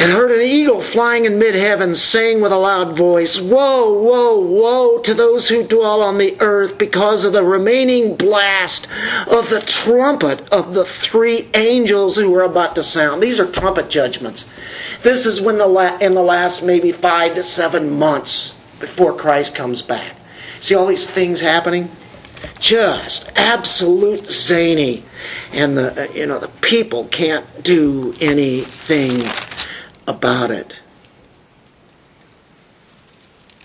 [0.03, 4.37] and heard an eagle flying in mid heaven, saying with a loud voice, Woe, woe,
[4.37, 8.89] woe to those who dwell on the earth because of the remaining blast
[9.27, 13.23] of the trumpet of the three angels who are about to sound.
[13.23, 14.45] These are trumpet judgments.
[15.03, 19.55] This is when the la- in the last maybe five to seven months before Christ
[19.55, 20.17] comes back.
[20.59, 21.89] See all these things happening?
[22.59, 25.05] Just absolute zany.
[25.53, 29.23] And the, uh, you know, the people can't do anything
[30.07, 30.79] about it.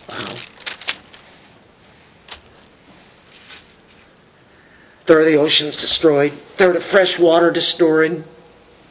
[0.09, 0.35] Wow.
[5.07, 8.25] Third the oceans destroyed, third of fresh water destroyed.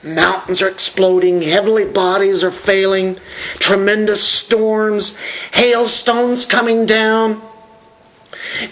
[0.04, 3.18] Mountains are exploding, heavenly bodies are failing,
[3.60, 5.16] tremendous storms,
[5.52, 7.42] hailstones coming down.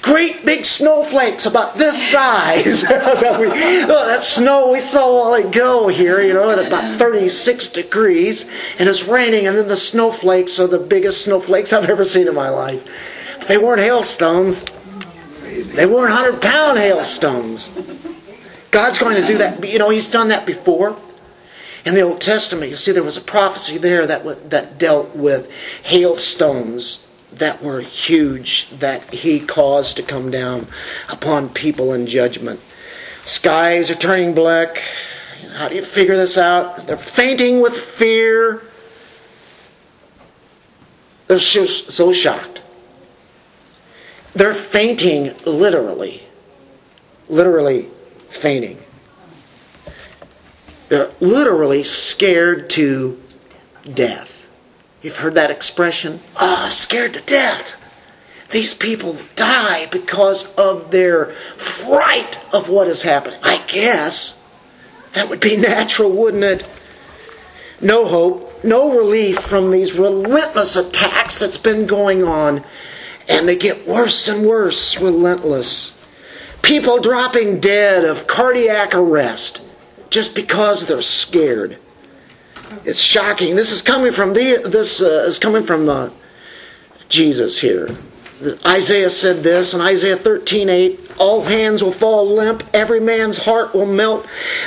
[0.01, 2.81] Great big snowflakes about this size.
[2.83, 7.69] that, we, oh, that snow we saw while ago here, you know, at about 36
[7.69, 8.49] degrees,
[8.79, 12.35] and it's raining, and then the snowflakes are the biggest snowflakes I've ever seen in
[12.35, 12.83] my life.
[13.39, 14.63] But they weren't hailstones.
[15.41, 17.69] They weren't 100 pound hailstones.
[18.71, 19.63] God's going to do that.
[19.67, 20.97] You know, He's done that before.
[21.85, 25.51] In the Old Testament, you see there was a prophecy there that, that dealt with
[25.83, 27.04] hailstones
[27.37, 30.67] that were huge that he caused to come down
[31.09, 32.59] upon people in judgment.
[33.23, 34.81] Skies are turning black.
[35.53, 36.87] How do you figure this out?
[36.87, 38.61] They're fainting with fear.
[41.27, 42.61] They're so shocked.
[44.33, 46.21] They're fainting literally.
[47.27, 47.89] Literally
[48.29, 48.77] fainting.
[50.89, 53.19] They're literally scared to
[53.93, 54.34] death.
[55.05, 56.19] You've heard that expression?
[56.35, 57.75] Ah, oh, scared to death.
[58.49, 61.27] These people die because of their
[61.57, 63.39] fright of what is happening.
[63.43, 64.35] I guess
[65.13, 66.65] that would be natural, wouldn't it?
[67.79, 72.65] No hope, no relief from these relentless attacks that's been going on,
[73.29, 75.93] and they get worse and worse, relentless.
[76.63, 79.61] People dropping dead of cardiac arrest
[80.09, 81.77] just because they're scared.
[82.83, 83.55] It's shocking.
[83.55, 86.09] This is coming from the this uh, is coming from uh,
[87.09, 87.95] Jesus here.
[88.65, 93.85] Isaiah said this in Isaiah 13:8, all hands will fall limp, every man's heart will
[93.85, 94.25] melt.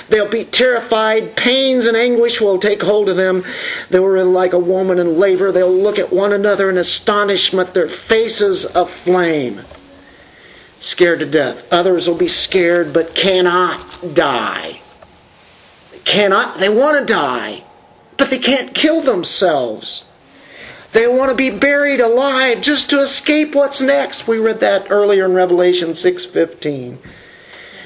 [0.09, 3.45] They'll be terrified, pains and anguish will take hold of them.
[3.91, 5.53] They will like a woman in labor.
[5.53, 9.61] They'll look at one another in astonishment, their faces aflame.
[10.81, 11.71] Scared to death.
[11.71, 14.81] Others will be scared but cannot die.
[15.91, 17.65] They cannot, they want to die
[18.19, 20.05] but they can't kill themselves.
[20.93, 24.27] They want to be buried alive just to escape what's next.
[24.27, 26.99] We read that earlier in Revelation 6:15.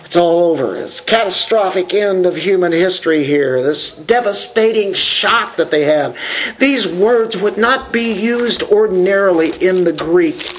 [0.05, 0.77] It's all over.
[0.77, 3.63] It's catastrophic end of human history here.
[3.63, 6.17] This devastating shock that they have.
[6.59, 10.53] These words would not be used ordinarily in the Greek.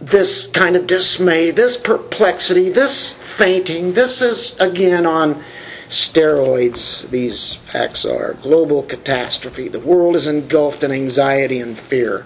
[0.00, 5.42] This kind of dismay, this perplexity, this fainting, this is again on
[5.88, 8.34] steroids, these acts are.
[8.42, 9.68] Global catastrophe.
[9.68, 12.24] The world is engulfed in anxiety and fear.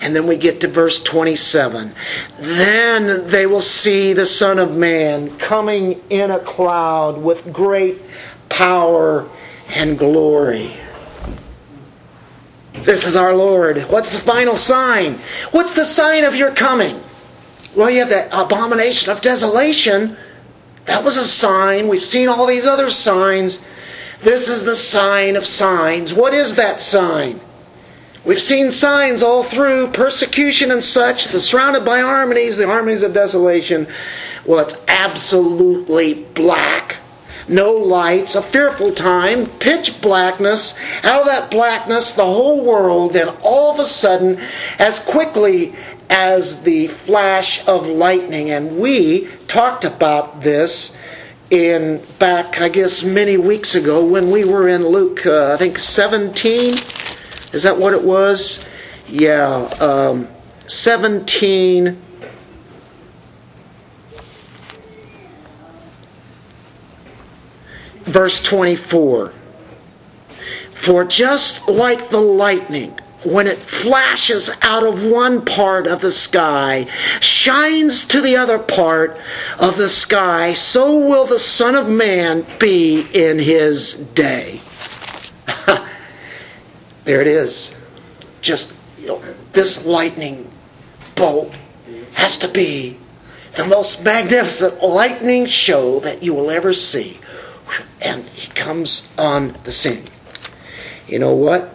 [0.00, 1.94] And then we get to verse 27.
[2.38, 8.00] Then they will see the Son of Man coming in a cloud with great
[8.48, 9.28] power
[9.74, 10.72] and glory.
[12.74, 13.78] This is our Lord.
[13.82, 15.18] What's the final sign?
[15.50, 17.00] What's the sign of your coming?
[17.76, 20.16] Well, you have that abomination of desolation
[20.86, 21.88] that was a sign.
[21.88, 23.60] We've seen all these other signs.
[24.20, 26.12] This is the sign of signs.
[26.12, 27.40] What is that sign?
[28.24, 33.12] We've seen signs all through persecution and such, the surrounded by armies, the armies of
[33.12, 33.88] desolation.
[34.46, 36.98] Well, it's absolutely black.
[37.48, 40.74] No lights, a fearful time, pitch blackness.
[41.02, 44.38] Out of that blackness, the whole world, then all of a sudden,
[44.78, 45.74] as quickly
[46.12, 48.50] as the flash of lightning.
[48.50, 50.94] And we talked about this
[51.50, 55.78] in back, I guess, many weeks ago when we were in Luke, uh, I think
[55.78, 56.74] 17.
[57.54, 58.66] Is that what it was?
[59.08, 59.46] Yeah,
[59.80, 60.28] um,
[60.66, 61.96] 17.
[68.04, 69.32] Verse 24.
[70.72, 76.86] For just like the lightning, when it flashes out of one part of the sky,
[77.20, 79.16] shines to the other part
[79.58, 84.60] of the sky, so will the Son of Man be in his day.
[87.04, 87.74] there it is.
[88.40, 90.50] Just, you know, this lightning
[91.14, 91.52] bolt
[92.14, 92.98] has to be
[93.56, 97.18] the most magnificent lightning show that you will ever see.
[98.00, 100.08] And he comes on the scene.
[101.06, 101.71] You know what?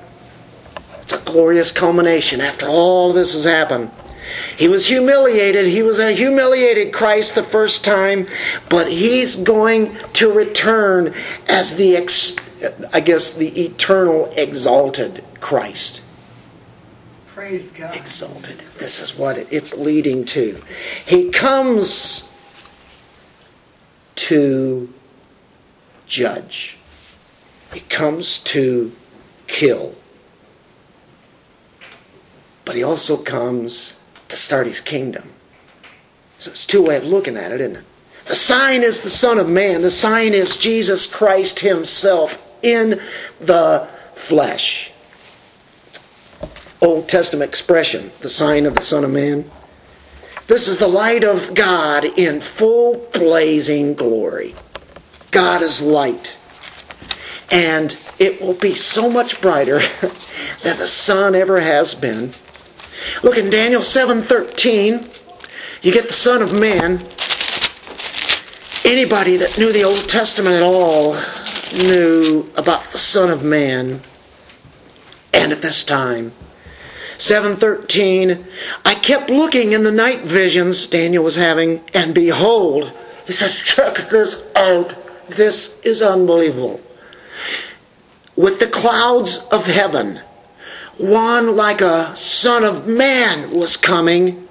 [1.07, 3.91] It's a glorious culmination after all this has happened.
[4.57, 5.65] He was humiliated.
[5.65, 8.27] He was a humiliated Christ the first time,
[8.67, 11.13] but he's going to return
[11.47, 12.35] as the, ex-
[12.91, 16.01] I guess, the eternal exalted Christ.
[17.33, 17.95] Praise God.
[17.95, 18.61] Exalted.
[18.77, 20.61] This is what it's leading to.
[21.05, 22.27] He comes
[24.15, 24.93] to
[26.05, 26.77] judge.
[27.71, 28.91] He comes to
[29.47, 29.95] kill.
[32.67, 33.93] But he also comes
[34.27, 35.31] to start his kingdom.
[36.37, 37.85] So it's two way of looking at it, isn't it?
[38.25, 39.81] The sign is the Son of Man.
[39.81, 42.99] The sign is Jesus Christ Himself in
[43.39, 44.91] the flesh.
[46.81, 49.49] Old Testament expression, the sign of the Son of Man.
[50.47, 54.55] This is the light of God in full blazing glory.
[55.31, 56.35] God is light.
[57.49, 59.79] And it will be so much brighter
[60.63, 62.33] than the sun ever has been.
[63.23, 65.07] Look in Daniel 7:13,
[65.81, 67.05] you get the son of man.
[68.83, 71.15] Anybody that knew the Old Testament at all
[71.73, 74.01] knew about the son of man.
[75.33, 76.31] And at this time,
[77.17, 78.45] 7:13
[78.85, 82.91] I kept looking in the night visions Daniel was having and behold
[83.25, 84.93] he says check this out
[85.29, 86.79] this is unbelievable
[88.35, 90.21] with the clouds of heaven
[90.97, 94.47] one like a son of man was coming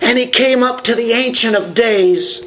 [0.00, 2.44] and he came up to the ancient of days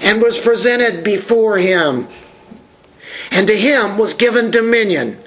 [0.00, 2.06] and was presented before him
[3.30, 5.18] and to him was given dominion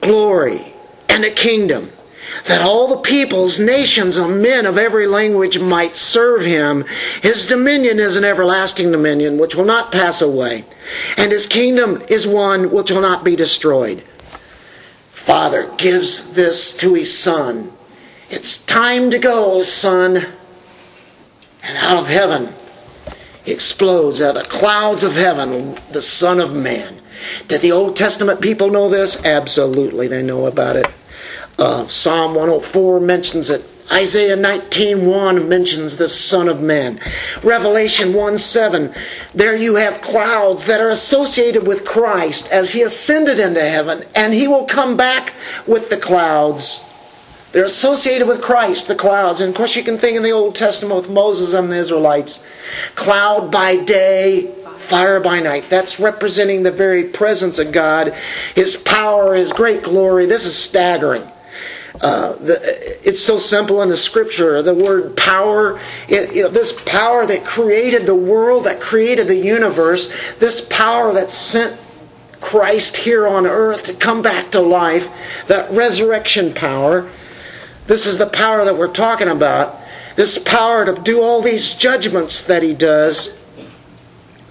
[0.00, 0.72] glory
[1.08, 1.90] and a kingdom
[2.46, 6.84] that all the peoples, nations, and men of every language might serve him.
[7.22, 10.64] His dominion is an everlasting dominion which will not pass away,
[11.16, 14.04] and his kingdom is one which will not be destroyed.
[15.22, 17.72] Father gives this to his son.
[18.28, 20.16] It's time to go, son.
[20.16, 22.52] And out of heaven
[23.46, 27.00] explodes, out of the clouds of heaven, the Son of Man.
[27.46, 29.24] Did the Old Testament people know this?
[29.24, 30.88] Absolutely, they know about it.
[31.56, 33.64] Uh, Psalm 104 mentions it.
[33.92, 36.98] Isaiah 19:1 mentions the Son of Man.
[37.42, 38.94] Revelation 1:7,
[39.34, 44.32] there you have clouds that are associated with Christ as he ascended into heaven, and
[44.32, 45.34] he will come back
[45.66, 46.80] with the clouds.
[47.52, 49.42] They're associated with Christ, the clouds.
[49.42, 52.40] And of course, you can think in the Old Testament with Moses and the Israelites.
[52.94, 55.64] Cloud by day, fire by night.
[55.68, 58.14] That's representing the very presence of God,
[58.54, 60.24] His power, His great glory.
[60.24, 61.30] This is staggering.
[62.02, 64.60] Uh, the, it's so simple in the scripture.
[64.60, 65.78] The word power,
[66.08, 71.12] it, you know, this power that created the world, that created the universe, this power
[71.12, 71.78] that sent
[72.40, 75.08] Christ here on earth to come back to life,
[75.46, 77.08] that resurrection power.
[77.86, 79.78] This is the power that we're talking about.
[80.16, 83.32] This power to do all these judgments that he does.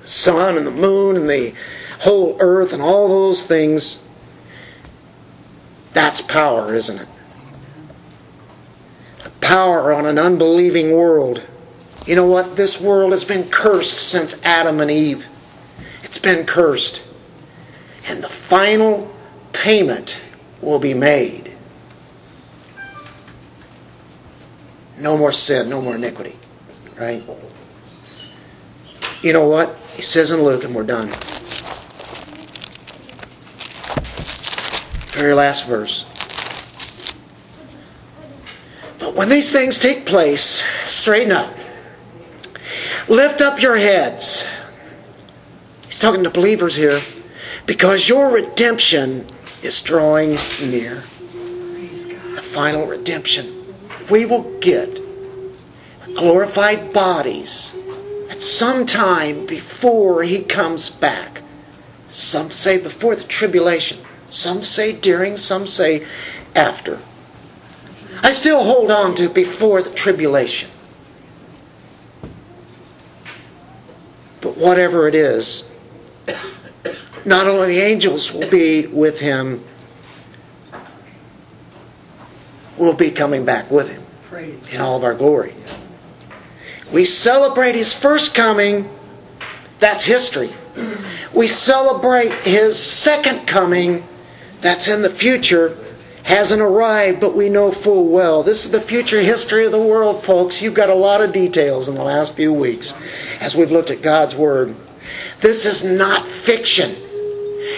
[0.04, 1.54] sun and the moon and the
[2.00, 4.00] whole earth and all those things.
[5.94, 7.08] That's power, isn't it?
[9.42, 11.42] Power on an unbelieving world.
[12.06, 12.56] You know what?
[12.56, 15.28] This world has been cursed since Adam and Eve.
[16.04, 17.04] It's been cursed.
[18.08, 19.14] And the final
[19.54, 20.22] payment
[20.62, 21.56] will be made.
[24.98, 26.38] No more sin, no more iniquity.
[27.00, 27.24] Right?
[29.24, 29.76] You know what?
[29.96, 31.10] He says in Luke, and we're done.
[35.12, 36.06] Very last verse.
[39.02, 41.54] But when these things take place, straighten up.
[43.10, 44.46] Lift up your heads.
[45.88, 47.02] He's talking to believers here.
[47.66, 49.26] Because your redemption
[49.64, 51.04] is drawing near.
[52.36, 53.76] The final redemption.
[54.12, 55.00] We will get
[56.16, 57.76] glorified bodies
[58.30, 61.42] at some time before he comes back.
[62.08, 63.98] Some say before the tribulation.
[64.30, 66.06] Some say during, some say
[66.56, 67.00] after.
[68.24, 70.70] I still hold on to before the tribulation.
[74.42, 75.64] But whatever it is,
[77.26, 79.64] not only the angels will be with him,
[82.78, 84.04] we'll be coming back with him
[84.72, 85.54] in all of our glory.
[86.92, 88.90] We celebrate his first coming,
[89.80, 90.52] that's history.
[91.34, 94.04] We celebrate his second coming,
[94.62, 95.78] that's in the future,
[96.24, 98.44] hasn't arrived, but we know full well.
[98.44, 100.62] This is the future history of the world, folks.
[100.62, 102.94] You've got a lot of details in the last few weeks
[103.40, 104.76] as we've looked at God's Word.
[105.40, 106.96] This is not fiction.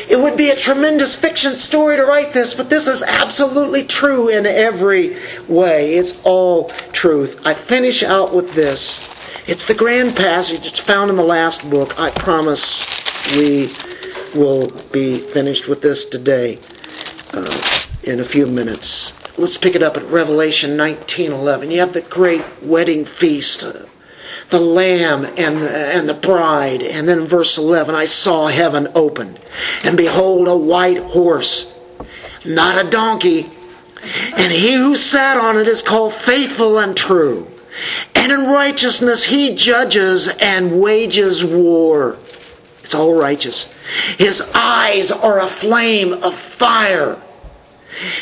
[0.09, 4.27] It would be a tremendous fiction story to write this, but this is absolutely true
[4.27, 5.17] in every
[5.47, 5.95] way.
[5.95, 7.39] It's all truth.
[7.45, 9.07] I finish out with this.
[9.47, 10.65] It's the grand passage.
[10.65, 11.99] It's found in the last book.
[11.99, 12.87] I promise
[13.35, 13.71] we
[14.35, 16.59] will be finished with this today
[17.33, 19.13] uh, in a few minutes.
[19.37, 21.71] Let's pick it up at Revelation 19:11.
[21.71, 23.73] You have the great wedding feast, uh,
[24.49, 29.39] the lamb and the, and the bride, and then verse 11, I saw heaven opened,
[29.83, 31.67] and behold a white horse,
[32.45, 33.47] not a donkey,
[34.35, 37.47] and he who sat on it is called faithful and true.
[38.13, 42.17] And in righteousness he judges and wages war.
[42.83, 43.69] It's all righteous.
[44.17, 47.17] His eyes are a flame of fire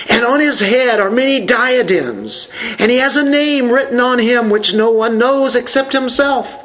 [0.10, 2.50] And on his head are many diadems,
[2.80, 6.64] and he has a name written on him which no one knows except himself.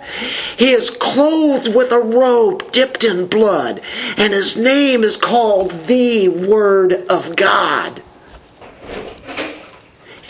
[0.56, 3.80] He is clothed with a robe dipped in blood,
[4.16, 8.02] and his name is called the Word of God.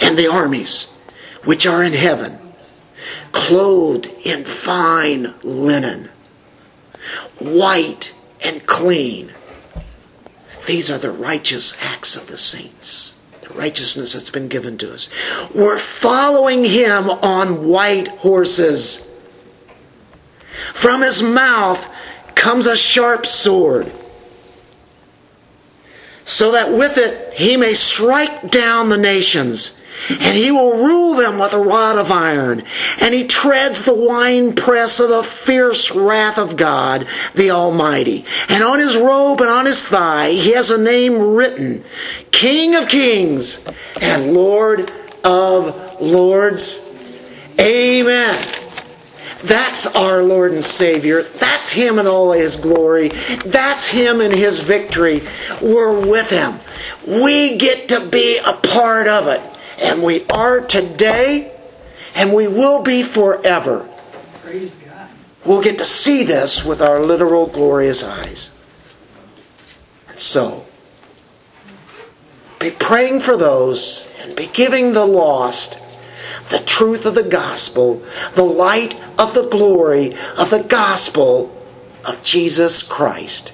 [0.00, 0.88] And the armies
[1.44, 2.38] which are in heaven,
[3.32, 6.10] clothed in fine linen,
[7.38, 8.12] white
[8.42, 9.30] and clean,
[10.66, 15.08] these are the righteous acts of the saints, the righteousness that's been given to us.
[15.54, 19.08] We're following him on white horses.
[20.74, 21.88] From his mouth
[22.34, 23.92] comes a sharp sword,
[26.24, 29.76] so that with it he may strike down the nations
[30.10, 32.62] and he will rule them with a rod of iron,
[33.00, 38.24] and he treads the winepress of the fierce wrath of God, the Almighty.
[38.48, 41.84] And on his robe and on his thigh he has a name written,
[42.30, 43.60] King of Kings
[44.00, 44.92] and Lord
[45.24, 46.82] of Lords.
[47.58, 48.62] Amen.
[49.42, 51.22] That's our Lord and Savior.
[51.22, 53.10] That's Him in all His glory.
[53.44, 55.22] That's Him in His victory.
[55.62, 56.58] We're with Him.
[57.06, 59.55] We get to be a part of it.
[59.78, 61.52] And we are today,
[62.14, 63.88] and we will be forever.
[64.42, 65.08] Praise God.
[65.44, 68.50] We'll get to see this with our literal glorious eyes.
[70.08, 70.64] And so,
[72.58, 75.78] be praying for those and be giving the lost
[76.50, 78.02] the truth of the gospel,
[78.34, 81.52] the light of the glory of the gospel
[82.04, 83.52] of Jesus Christ.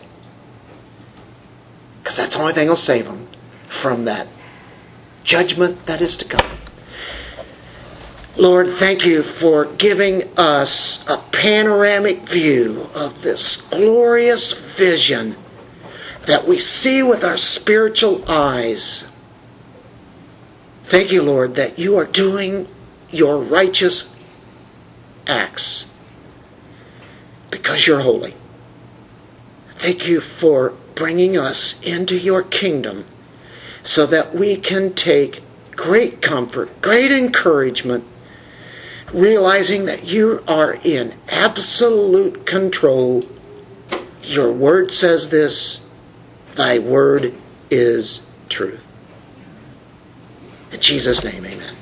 [2.03, 3.29] Because that's the only thing that'll save them
[3.69, 4.29] from that
[5.25, 6.51] judgment that is to come.
[8.37, 15.37] Lord, thank you for giving us a panoramic view of this glorious vision
[16.27, 19.07] that we see with our spiritual eyes.
[20.85, 22.69] Thank you, Lord, that you are doing
[23.11, 24.15] your righteous
[25.27, 25.87] acts
[27.51, 28.35] because you're holy.
[29.77, 33.05] Thank you for bringing us into your kingdom
[33.83, 35.43] so that we can take
[35.73, 38.05] great comfort, great encouragement,
[39.13, 43.25] realizing that you are in absolute control.
[44.23, 45.81] Your word says this,
[46.55, 47.35] thy word
[47.71, 48.87] is truth.
[50.71, 51.75] In Jesus' name, amen.